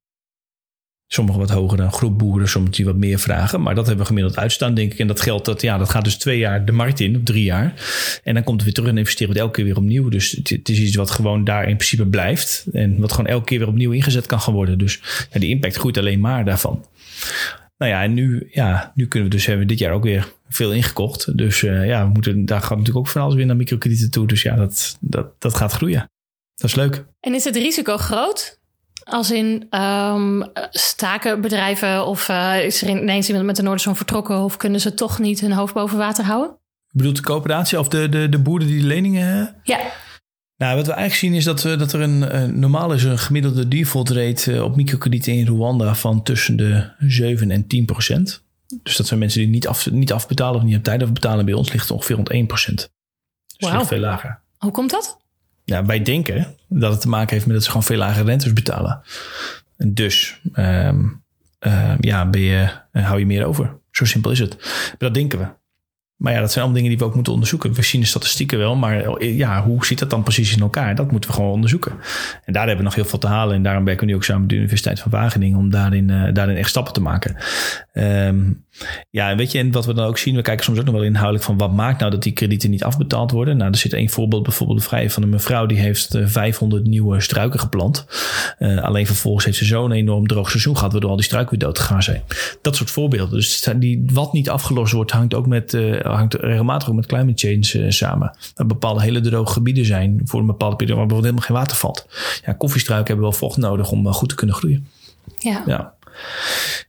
[1.06, 3.62] Sommigen wat hoger dan groep boeren, sommigen die wat meer vragen.
[3.62, 4.98] Maar dat hebben we gemiddeld uitstaan, denk ik.
[4.98, 7.44] En dat geldt, dat, ja, dat gaat dus twee jaar de markt in, of drie
[7.44, 7.74] jaar.
[8.24, 10.08] En dan komt het weer terug en investeren we elke keer weer opnieuw.
[10.08, 12.66] Dus het, is iets wat gewoon daar in principe blijft.
[12.72, 14.78] En wat gewoon elke keer weer opnieuw ingezet kan gaan worden.
[14.78, 15.00] Dus
[15.32, 16.84] ja, die impact groeit alleen maar daarvan.
[17.78, 20.32] Nou ja, en nu, ja, nu kunnen we dus hebben we dit jaar ook weer
[20.48, 21.38] veel ingekocht.
[21.38, 24.26] Dus uh, ja, we moeten, daar gaat natuurlijk ook van alles weer naar microkredieten toe.
[24.26, 26.10] Dus ja, dat, dat, dat gaat groeien.
[26.54, 27.04] Dat is leuk.
[27.20, 28.64] En is het risico groot?
[29.08, 34.38] Als in um, staken bedrijven of uh, is er ineens iemand met de Noorderzon vertrokken
[34.38, 36.56] of kunnen ze toch niet hun hoofd boven water houden?
[36.86, 39.78] Je bedoelt de coöperatie of de, de, de boeren die de leningen Ja.
[40.56, 43.18] Nou, wat we eigenlijk zien is dat, uh, dat er een, uh, normaal is een
[43.18, 48.44] gemiddelde default rate uh, op microkredieten in Rwanda van tussen de 7 en 10 procent.
[48.82, 51.44] Dus dat zijn mensen die niet, af, niet afbetalen of niet op tijd afbetalen.
[51.44, 52.90] Bij ons ligt het ongeveer rond 1 procent.
[53.56, 53.84] Dus wow.
[53.84, 54.40] veel lager.
[54.58, 55.18] Hoe komt dat?
[55.66, 58.52] Ja, wij denken dat het te maken heeft met dat ze gewoon veel lagere rentes
[58.52, 59.02] betalen.
[59.76, 61.22] En dus um,
[61.60, 63.78] uh, ja, je, hou je meer over.
[63.90, 64.56] Zo simpel is het.
[64.64, 65.46] Maar dat denken we.
[66.16, 67.72] Maar ja, dat zijn allemaal dingen die we ook moeten onderzoeken.
[67.72, 70.94] We zien de statistieken wel, maar ja, hoe zit dat dan precies in elkaar?
[70.94, 71.92] Dat moeten we gewoon onderzoeken.
[72.44, 73.54] En daar hebben we nog heel veel te halen.
[73.54, 76.34] En daarom werken we nu ook samen met de Universiteit van Wageningen om daarin, uh,
[76.34, 77.36] daarin echt stappen te maken.
[77.92, 78.64] Um,
[79.10, 81.02] ja, weet je, en wat we dan ook zien, we kijken soms ook nog wel
[81.02, 83.56] inhoudelijk van wat maakt nou dat die kredieten niet afbetaald worden.
[83.56, 87.20] Nou, er zit één voorbeeld bijvoorbeeld vrij van een mevrouw die heeft 500 eh, nieuwe
[87.20, 88.06] struiken geplant.
[88.58, 91.68] Uh, alleen vervolgens heeft ze zo'n enorm droog seizoen gehad, waardoor al die struiken weer
[91.68, 92.22] dood gegaan zijn.
[92.62, 93.34] Dat soort voorbeelden.
[93.34, 95.74] Dus die, wat niet afgelost wordt, hangt ook met,
[96.14, 98.36] hangt regelmatig ook met climate change samen.
[98.54, 101.76] Dat bepaalde hele droge gebieden zijn voor een bepaalde periode waar bijvoorbeeld helemaal geen water
[101.76, 102.06] valt.
[102.44, 104.86] Ja, koffiestruiken hebben wel vocht nodig om goed te kunnen groeien.
[105.38, 105.62] Ja.
[105.66, 105.94] ja.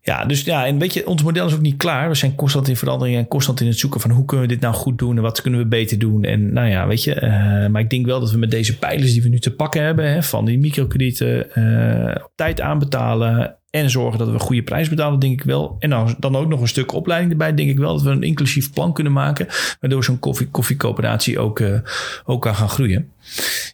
[0.01, 2.09] Ja, dus ja, en weet je, ons model is ook niet klaar.
[2.09, 4.61] We zijn constant in verandering en constant in het zoeken van hoe kunnen we dit
[4.61, 6.23] nou goed doen en wat kunnen we beter doen.
[6.23, 9.13] En nou ja, weet je, uh, maar ik denk wel dat we met deze pijlers
[9.13, 13.89] die we nu te pakken hebben, hè, van die microkredieten, uh, op tijd aanbetalen en
[13.89, 15.75] zorgen dat we een goede prijs betalen, denk ik wel.
[15.79, 18.23] En dan, dan ook nog een stuk opleiding erbij, denk ik wel dat we een
[18.23, 19.47] inclusief plan kunnen maken,
[19.79, 21.79] waardoor zo'n koffie, koffiecoöperatie ook, uh,
[22.25, 23.11] ook kan gaan groeien.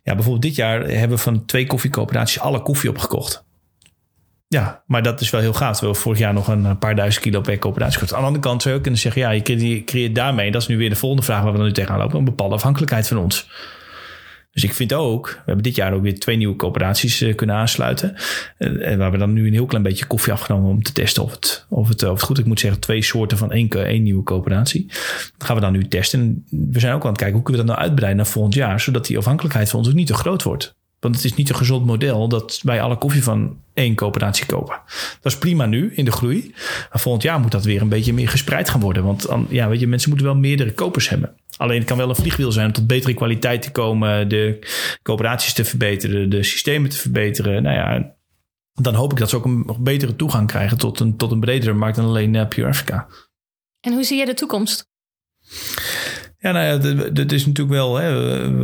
[0.03, 3.43] Ja, bijvoorbeeld dit jaar hebben we van twee koffiecoöperaties alle koffie opgekocht.
[4.47, 5.79] Ja, maar dat is wel heel gaaf.
[5.79, 8.13] We hebben vorig jaar nog een paar duizend kilo per coöperatie gehad.
[8.13, 9.21] Aan de andere kant zou je kunnen zeggen...
[9.21, 11.43] ja, je creëert daarmee, dat is nu weer de volgende vraag...
[11.43, 13.49] waar we dan nu tegenaan lopen, een bepaalde afhankelijkheid van ons.
[14.53, 17.55] Dus ik vind ook, we hebben dit jaar ook weer twee nieuwe coöperaties uh, kunnen
[17.55, 18.15] aansluiten.
[18.57, 21.31] En waar we dan nu een heel klein beetje koffie afgenomen om te testen of
[21.31, 22.37] het, of het, of het goed.
[22.37, 24.85] Ik moet zeggen, twee soorten van één, één nieuwe coöperatie.
[25.37, 26.45] Gaan we dan nu testen.
[26.49, 28.79] we zijn ook aan het kijken hoe kunnen we dat nou uitbreiden naar volgend jaar,
[28.79, 30.75] zodat die afhankelijkheid van ons ook niet te groot wordt.
[30.99, 34.79] Want het is niet een gezond model dat wij alle koffie van één coöperatie kopen.
[35.21, 36.51] Dat is prima nu in de groei.
[36.91, 39.03] Maar volgend jaar moet dat weer een beetje meer gespreid gaan worden.
[39.03, 41.35] Want ja, weet je, mensen moeten wel meerdere kopers hebben.
[41.57, 44.59] Alleen het kan wel een vliegwiel zijn om tot betere kwaliteit te komen, de
[45.01, 47.63] coöperaties te verbeteren, de systemen te verbeteren.
[47.63, 48.15] Nou ja,
[48.73, 51.73] dan hoop ik dat ze ook een betere toegang krijgen tot een, tot een bredere
[51.73, 53.07] markt dan alleen uh, Pure Africa.
[53.79, 54.91] En hoe zie je de toekomst?
[56.43, 57.95] Ja, nou ja, dat is natuurlijk wel.
[57.95, 58.11] Hè,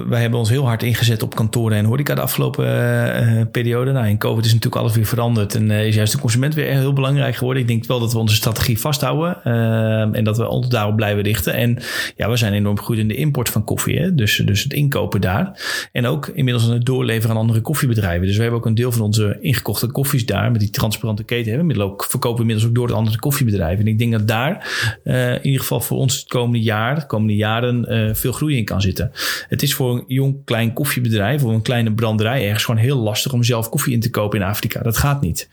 [0.07, 3.91] wij hebben ons heel hard ingezet op kantoren en horeca de afgelopen uh, periode.
[3.91, 6.65] Nou, in COVID is natuurlijk alles weer veranderd en uh, is juist de consument weer
[6.65, 7.61] heel belangrijk geworden.
[7.61, 11.23] Ik denk wel dat we onze strategie vasthouden uh, en dat we ons daarop blijven
[11.23, 11.53] richten.
[11.53, 11.77] En
[12.15, 14.15] ja, we zijn enorm goed in de import van koffie, hè?
[14.15, 15.59] Dus, dus het inkopen daar.
[15.91, 18.27] En ook inmiddels aan het doorleveren aan andere koffiebedrijven.
[18.27, 21.51] Dus we hebben ook een deel van onze ingekochte koffies daar met die transparante keten.
[21.51, 21.69] Hebben.
[21.69, 23.85] Inmiddels ook, verkopen we inmiddels ook door de andere koffiebedrijven.
[23.85, 24.67] En ik denk dat daar
[25.03, 28.65] in ieder geval voor ons het komende jaar, de komende jaren uh, veel groei in
[28.65, 29.11] kan zitten.
[29.47, 33.33] Het is voor een jong klein koffiebedrijf of een kleine branderij ergens gewoon heel lastig
[33.33, 34.81] om zelf koffie in te kopen in Afrika.
[34.81, 35.49] Dat gaat niet.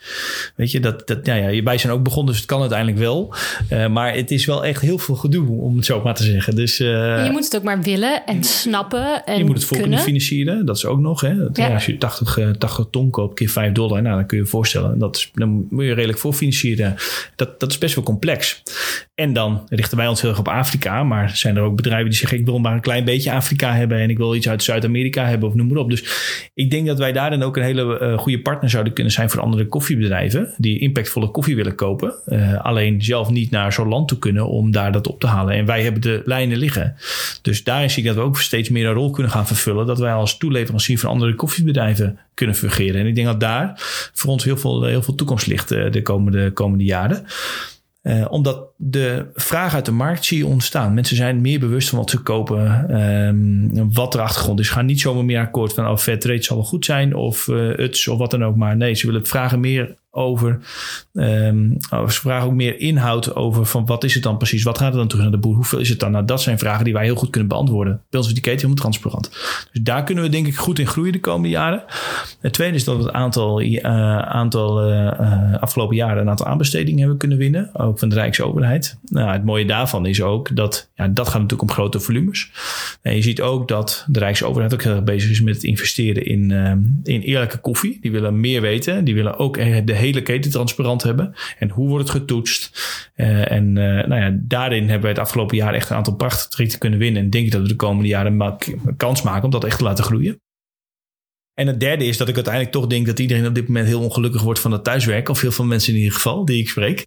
[0.54, 3.34] Weet je, dat, dat, ja, ja, wij zijn ook begonnen, dus het kan uiteindelijk wel.
[3.72, 6.54] Uh, maar het is wel echt heel veel gedoe, om het zo maar te zeggen.
[6.54, 6.86] Dus, uh,
[7.24, 9.24] je moet het ook maar willen en snappen.
[9.24, 10.66] En je moet het voor kunnen financieren.
[10.66, 11.20] Dat is ook nog.
[11.20, 11.36] Hè.
[11.36, 11.74] Dat, ja.
[11.74, 14.98] als je 80, 80 ton koopt, keer 5 dollar, nou, dan kun je je voorstellen.
[14.98, 16.94] Dat is, dan moet je redelijk voor financieren.
[17.36, 18.62] Dat, dat is best wel complex.
[19.16, 21.02] En dan richten wij ons heel erg op Afrika.
[21.02, 23.98] Maar zijn er ook bedrijven die zeggen: ik wil maar een klein beetje Afrika hebben.
[23.98, 25.90] En ik wil iets uit Zuid-Amerika hebben of noem maar op.
[25.90, 26.04] Dus
[26.54, 29.30] ik denk dat wij daar dan ook een hele uh, goede partner zouden kunnen zijn
[29.30, 30.54] voor andere koffiebedrijven.
[30.56, 32.14] Die impactvolle koffie willen kopen.
[32.26, 35.54] Uh, alleen zelf niet naar zo'n land toe kunnen om daar dat op te halen.
[35.54, 36.94] En wij hebben de lijnen liggen.
[37.42, 39.86] Dus daarin zie ik dat we ook steeds meer een rol kunnen gaan vervullen.
[39.86, 43.00] Dat wij als toeleverancier van andere koffiebedrijven kunnen fungeren.
[43.00, 43.72] En ik denk dat daar
[44.14, 47.26] voor ons heel veel, heel veel toekomst ligt de komende, komende jaren.
[48.06, 50.94] Uh, omdat de vraag uit de markt zie je ontstaan.
[50.94, 54.68] Mensen zijn meer bewust van wat ze kopen, um, wat de achtergrond is.
[54.68, 58.08] Gaan niet zomaar meer akkoord van oh, Fairtrade zal wel goed zijn of uh, UTS
[58.08, 58.56] of wat dan ook.
[58.56, 60.58] Maar nee, ze willen vragen meer over.
[61.12, 64.62] Um, ze vragen ook meer inhoud over van wat is het dan precies?
[64.62, 65.54] Wat gaat er dan terug naar de boer?
[65.54, 66.10] Hoeveel is het dan?
[66.10, 68.02] Nou, dat zijn vragen die wij heel goed kunnen beantwoorden.
[68.10, 69.30] Bij ons is die keten helemaal transparant.
[69.72, 71.84] Dus daar kunnen we denk ik goed in groeien de komende jaren.
[72.46, 76.98] Het tweede is dat we het aantal, uh, aantal uh, afgelopen jaren een aantal aanbestedingen
[76.98, 77.70] hebben kunnen winnen.
[77.72, 78.98] Ook van de Rijksoverheid.
[79.04, 82.50] Nou, het mooie daarvan is ook dat ja, dat gaat natuurlijk om grote volumes.
[83.02, 86.26] En je ziet ook dat de Rijksoverheid ook heel erg bezig is met het investeren
[86.26, 86.50] in,
[87.04, 87.98] in eerlijke koffie.
[88.00, 89.04] Die willen meer weten.
[89.04, 91.34] Die willen ook de hele keten transparant hebben.
[91.58, 92.80] En hoe wordt het getoetst?
[93.14, 96.98] En nou ja, daarin hebben wij het afgelopen jaar echt een aantal prachtige trajecten kunnen
[96.98, 97.22] winnen.
[97.22, 98.56] En denk ik dat we de komende jaren
[98.96, 100.40] kans maken om dat echt te laten groeien.
[101.60, 104.00] En het derde is dat ik uiteindelijk toch denk dat iedereen op dit moment heel
[104.00, 105.34] ongelukkig wordt van het thuiswerken.
[105.34, 107.06] Of heel veel mensen in ieder geval die ik spreek.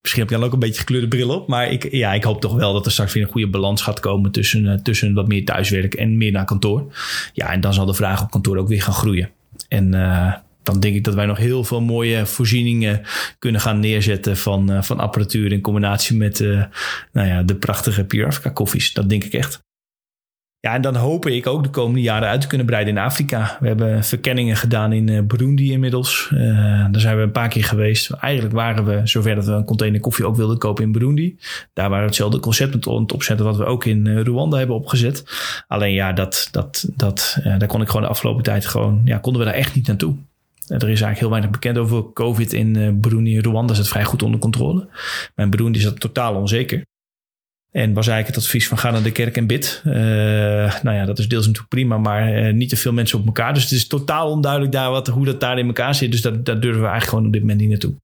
[0.00, 1.48] Misschien heb je dan ook een beetje gekleurde bril op.
[1.48, 4.00] Maar ik, ja, ik hoop toch wel dat er straks weer een goede balans gaat
[4.00, 6.92] komen tussen, uh, tussen wat meer thuiswerk en meer naar kantoor.
[7.32, 9.30] Ja, en dan zal de vraag op kantoor ook weer gaan groeien.
[9.68, 13.02] En uh, dan denk ik dat wij nog heel veel mooie voorzieningen
[13.38, 16.38] kunnen gaan neerzetten van, uh, van apparatuur in combinatie met
[17.12, 18.92] nou ja, de prachtige Pure koffies.
[18.92, 19.66] Dat denk ik echt.
[20.60, 23.56] Ja, en dan hoop ik ook de komende jaren uit te kunnen breiden in Afrika.
[23.60, 26.30] We hebben verkenningen gedaan in uh, Burundi inmiddels.
[26.34, 26.40] Uh,
[26.90, 28.10] daar zijn we een paar keer geweest.
[28.10, 31.38] Eigenlijk waren we zover dat we een container koffie ook wilden kopen in Burundi.
[31.72, 34.76] Daar waren we hetzelfde concept met het opzetten wat we ook in uh, Rwanda hebben
[34.76, 35.24] opgezet.
[35.66, 39.42] Alleen ja, dat, dat, dat, daar kon ik gewoon de afgelopen tijd gewoon, ja, konden
[39.42, 40.16] we daar echt niet naartoe.
[40.66, 43.72] Er is eigenlijk heel weinig bekend over COVID in Burundi Rwanda.
[43.72, 44.88] Is het vrij goed onder controle.
[45.34, 46.86] Maar in Burundi is dat totaal onzeker.
[47.70, 49.82] En was eigenlijk het advies van ga naar de kerk en bid.
[49.86, 49.94] Uh,
[50.82, 53.54] nou ja, dat is deels natuurlijk prima, maar uh, niet te veel mensen op elkaar.
[53.54, 56.10] Dus het is totaal onduidelijk daar wat, hoe dat daar in elkaar zit.
[56.10, 57.94] Dus dat, daar durven we eigenlijk gewoon op dit moment niet naartoe.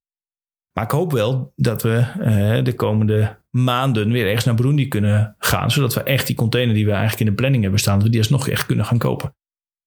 [0.73, 5.35] Maar ik hoop wel dat we uh, de komende maanden weer ergens naar Burundi kunnen
[5.39, 5.71] gaan.
[5.71, 8.11] Zodat we echt die container die we eigenlijk in de planning hebben staan, dat we
[8.11, 9.35] die alsnog echt kunnen gaan kopen.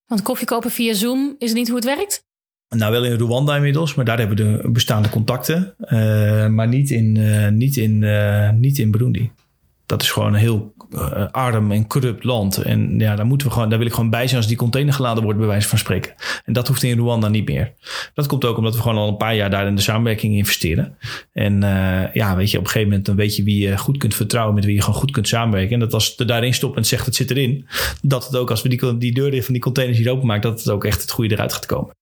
[0.06, 2.26] Want koffie kopen via Zoom is niet hoe het werkt?
[2.76, 5.76] Nou, wel in Rwanda inmiddels, maar daar hebben we de bestaande contacten.
[6.54, 7.18] Maar niet in,
[7.58, 8.06] niet, in,
[8.60, 9.32] niet in Burundi.
[9.88, 10.74] Dat is gewoon een heel
[11.32, 12.58] arm en corrupt land.
[12.58, 14.94] En ja, daar, moeten we gewoon, daar wil ik gewoon bij zijn als die container
[14.94, 16.14] geladen wordt, bij wijze van spreken.
[16.46, 17.74] En dat hoeft in Rwanda niet meer.
[18.14, 20.98] Dat komt ook omdat we gewoon al een paar jaar daar in de samenwerking investeren.
[21.34, 21.60] En
[22.14, 24.56] ja, weet je, op een gegeven moment dan weet je wie je goed kunt vertrouwen,
[24.56, 25.74] met wie je gewoon goed kunt samenwerken.
[25.74, 27.68] En dat als het er daarin stopt en zegt het zit erin,
[28.02, 30.70] dat het ook als we die, die deur van die containers hier openmaken, dat het
[30.70, 31.96] ook echt het goede eruit gaat komen.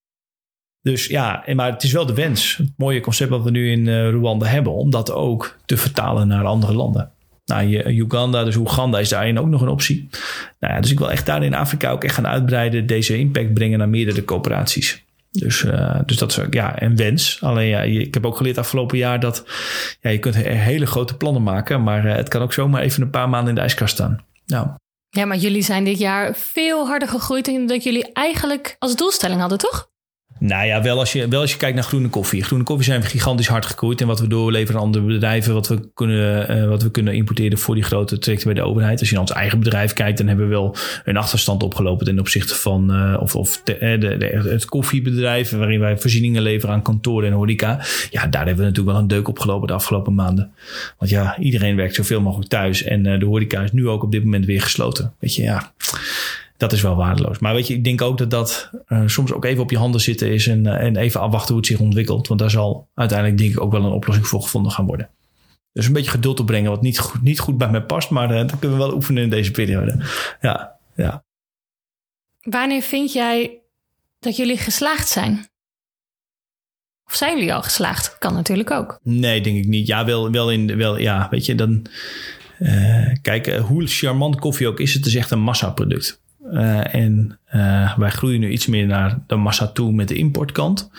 [0.81, 2.57] Dus ja, maar het is wel de wens.
[2.57, 6.27] Het mooie concept wat we nu in uh, Rwanda hebben, om dat ook te vertalen
[6.27, 7.11] naar andere landen.
[7.45, 10.09] Nou, Uganda, dus Oeganda is daarin ook nog een optie.
[10.59, 13.53] Nou ja, dus ik wil echt daar in Afrika ook echt gaan uitbreiden, deze impact
[13.53, 15.03] brengen naar meerdere coöperaties.
[15.31, 17.37] Dus, uh, dus dat is ja, een wens.
[17.41, 19.43] Alleen ja, ik heb ook geleerd afgelopen jaar dat
[20.01, 23.09] ja, je kunt hele grote plannen maken, maar uh, het kan ook zomaar even een
[23.09, 24.25] paar maanden in de ijskast staan.
[24.45, 24.67] Nou.
[25.09, 29.39] Ja, maar jullie zijn dit jaar veel harder gegroeid dan dat jullie eigenlijk als doelstelling
[29.39, 29.89] hadden, toch?
[30.47, 32.43] Nou ja, wel als, je, wel als je kijkt naar groene koffie.
[32.43, 34.01] Groene koffie zijn gigantisch hard gegroeid.
[34.01, 37.57] En wat we doorleveren aan andere bedrijven, wat we kunnen, uh, wat we kunnen importeren
[37.57, 38.99] voor die grote trajecten bij de overheid.
[38.99, 40.75] Als je naar ons eigen bedrijf kijkt, dan hebben we wel
[41.05, 45.97] een achterstand opgelopen ten opzichte van uh, of, of de, de, het koffiebedrijf, waarin wij
[45.97, 47.79] voorzieningen leveren aan kantoren en horeca.
[48.09, 50.51] Ja, daar hebben we natuurlijk wel een deuk opgelopen de afgelopen maanden.
[50.97, 52.83] Want ja, iedereen werkt zoveel mogelijk thuis.
[52.83, 55.13] En de horeca is nu ook op dit moment weer gesloten.
[55.19, 55.73] Weet je, ja
[56.57, 57.39] dat is wel waardeloos.
[57.39, 60.01] Maar weet je, ik denk ook dat dat uh, soms ook even op je handen
[60.01, 62.27] zitten is en, uh, en even afwachten hoe het zich ontwikkelt.
[62.27, 65.09] Want daar zal uiteindelijk denk ik ook wel een oplossing voor gevonden gaan worden.
[65.73, 68.37] Dus een beetje geduld opbrengen, wat niet goed, niet goed bij mij past, maar uh,
[68.37, 70.05] dat kunnen we wel oefenen in deze periode.
[70.41, 71.23] Ja, ja.
[72.41, 73.59] Wanneer vind jij
[74.19, 75.47] dat jullie geslaagd zijn?
[77.05, 78.17] Of zijn jullie al geslaagd?
[78.17, 78.99] Kan natuurlijk ook.
[79.03, 79.87] Nee, denk ik niet.
[79.87, 81.85] Ja, wel, wel in, wel, ja, weet je, dan.
[83.21, 86.23] Kijk, hoe charmant koffie ook is, het is echt een massaproduct.
[86.51, 90.89] Uh, en uh, wij groeien nu iets meer naar de massa toe met de importkant.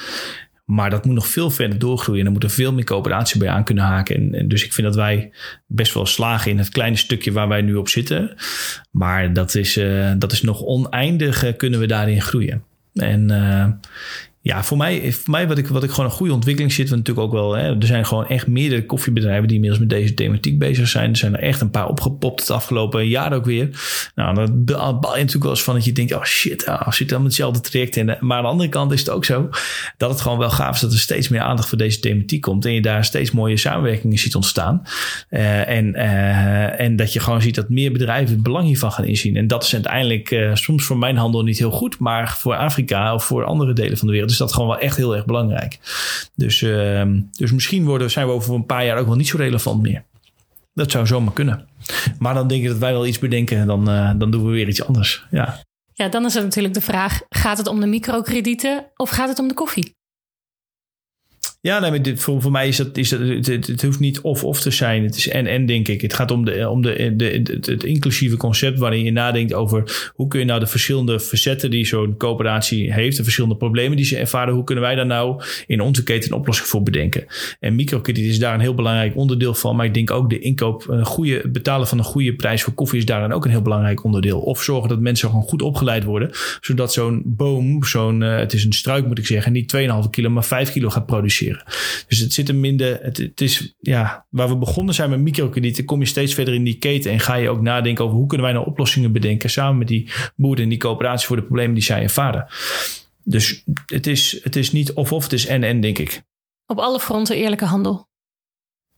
[0.65, 2.21] Maar dat moet nog veel verder doorgroeien.
[2.21, 4.35] En er moet er veel meer coöperatie bij aan kunnen haken.
[4.35, 5.31] En, dus ik vind dat wij
[5.67, 8.35] best wel slagen in het kleine stukje waar wij nu op zitten.
[8.91, 12.63] Maar dat is, uh, dat is nog oneindig, kunnen we daarin groeien.
[12.95, 13.31] En
[14.47, 16.97] ja, voor mij, voor mij wat, ik, wat ik gewoon een goede ontwikkeling zit, we
[16.97, 17.57] natuurlijk ook wel.
[17.57, 21.11] Hè, er zijn gewoon echt meerdere koffiebedrijven die inmiddels met deze thematiek bezig zijn.
[21.11, 23.69] Er zijn er echt een paar opgepopt het afgelopen jaar ook weer.
[24.15, 27.09] Nou, dan bal je natuurlijk wel eens van dat je denkt: oh shit, ja, zit
[27.09, 28.17] dan hetzelfde traject in.
[28.21, 29.49] Maar aan de andere kant is het ook zo
[29.97, 32.65] dat het gewoon wel gaaf is dat er steeds meer aandacht voor deze thematiek komt.
[32.65, 34.83] En je daar steeds mooie samenwerkingen ziet ontstaan.
[35.31, 39.05] Uh, en, uh, en dat je gewoon ziet dat meer bedrijven het belang hiervan gaan
[39.05, 39.37] inzien.
[39.37, 43.25] En dat is uiteindelijk soms voor mijn handel niet heel goed, maar voor Afrika of
[43.25, 45.79] voor andere delen van de wereld is dat gewoon wel echt heel erg belangrijk.
[46.35, 49.37] Dus, uh, dus misschien worden, zijn we over een paar jaar ook wel niet zo
[49.37, 50.05] relevant meer.
[50.75, 51.69] Dat zou zomaar kunnen.
[52.19, 54.51] Maar dan denk ik dat wij wel iets bedenken en dan, uh, dan doen we
[54.51, 55.27] weer iets anders.
[55.31, 55.61] Ja.
[55.93, 59.39] ja, dan is het natuurlijk de vraag: gaat het om de microkredieten of gaat het
[59.39, 59.95] om de koffie?
[61.67, 65.05] Ja, nee, dit, voor, mij is dat, is dat het, hoeft niet of-of te zijn.
[65.05, 66.01] Het is en-en, denk ik.
[66.01, 70.29] Het gaat om, de, om de, de, het inclusieve concept waarin je nadenkt over hoe
[70.29, 74.17] kun je nou de verschillende facetten die zo'n coöperatie heeft, de verschillende problemen die ze
[74.17, 77.27] ervaren, hoe kunnen wij daar nou in onze keten een oplossing voor bedenken?
[77.61, 79.77] En microkrediet is daar een heel belangrijk onderdeel van.
[79.77, 82.99] Maar ik denk ook de inkoop, een goede, betalen van een goede prijs voor koffie
[82.99, 84.41] is daarin ook een heel belangrijk onderdeel.
[84.41, 88.65] Of zorgen dat mensen gewoon goed opgeleid worden, zodat zo'n boom, zo'n, uh, het is
[88.65, 91.56] een struik moet ik zeggen, niet 2,5 kilo, maar 5 kilo gaat produceren.
[92.09, 92.99] Dus het zit de.
[93.03, 96.65] Het, het, is ja, waar we begonnen zijn met microkredieten, kom je steeds verder in
[96.65, 99.79] die keten en ga je ook nadenken over hoe kunnen wij nou oplossingen bedenken samen
[99.79, 102.47] met die boeren en die coöperatie voor de problemen die zij ervaren.
[103.25, 106.23] Dus het is, het is niet of-of, het is en-en, denk ik.
[106.67, 108.09] Op alle fronten eerlijke handel.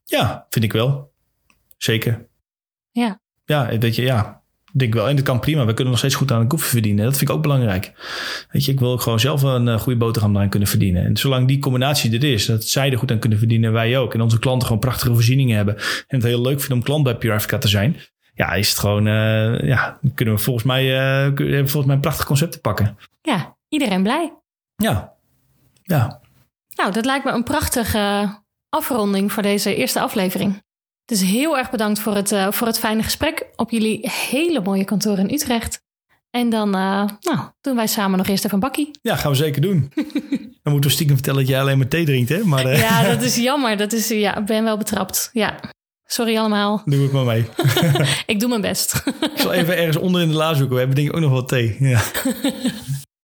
[0.04, 1.12] Ja, vind ik wel.
[1.76, 2.28] Zeker.
[2.90, 3.20] Ja.
[3.44, 4.38] Ja, weet je, ja
[4.72, 5.08] denk wel.
[5.08, 5.64] En dat kan prima.
[5.64, 7.04] We kunnen nog steeds goed aan de koffie verdienen.
[7.04, 7.92] Dat vind ik ook belangrijk.
[8.50, 11.04] Weet je, ik wil ook gewoon zelf een uh, goede boterham aan kunnen verdienen.
[11.04, 14.14] En zolang die combinatie er is, dat zij er goed aan kunnen verdienen, wij ook.
[14.14, 15.76] En onze klanten gewoon prachtige voorzieningen hebben.
[15.76, 17.96] En het heel leuk vinden om klant bij Pure Africa te zijn.
[18.34, 22.00] Ja, is het gewoon, uh, ja, kunnen we volgens mij, uh, hebben volgens mij een
[22.00, 22.96] prachtig concept te pakken.
[23.22, 24.32] Ja, iedereen blij.
[24.76, 25.14] Ja,
[25.82, 26.20] ja.
[26.74, 28.36] Nou, dat lijkt me een prachtige
[28.68, 30.62] afronding voor deze eerste aflevering.
[31.09, 34.84] Dus heel erg bedankt voor het, uh, voor het fijne gesprek op jullie hele mooie
[34.84, 35.82] kantoor in Utrecht.
[36.30, 38.90] En dan uh, nou, doen wij samen nog eerst even een bakkie.
[39.02, 39.92] Ja, gaan we zeker doen.
[40.62, 42.44] dan moeten we stiekem vertellen dat jij alleen maar thee drinkt, hè?
[42.44, 42.78] Maar, uh...
[42.78, 43.76] Ja, dat is jammer.
[43.76, 45.30] Dat is, ja, ik ben wel betrapt.
[45.32, 45.61] Ja.
[46.04, 46.82] Sorry allemaal.
[46.84, 47.44] Doe het maar mee.
[48.26, 49.02] ik doe mijn best.
[49.20, 50.72] ik zal even ergens onder in de la zoeken.
[50.72, 51.76] We hebben denk ik ook nog wat thee.
[51.80, 52.00] Ja.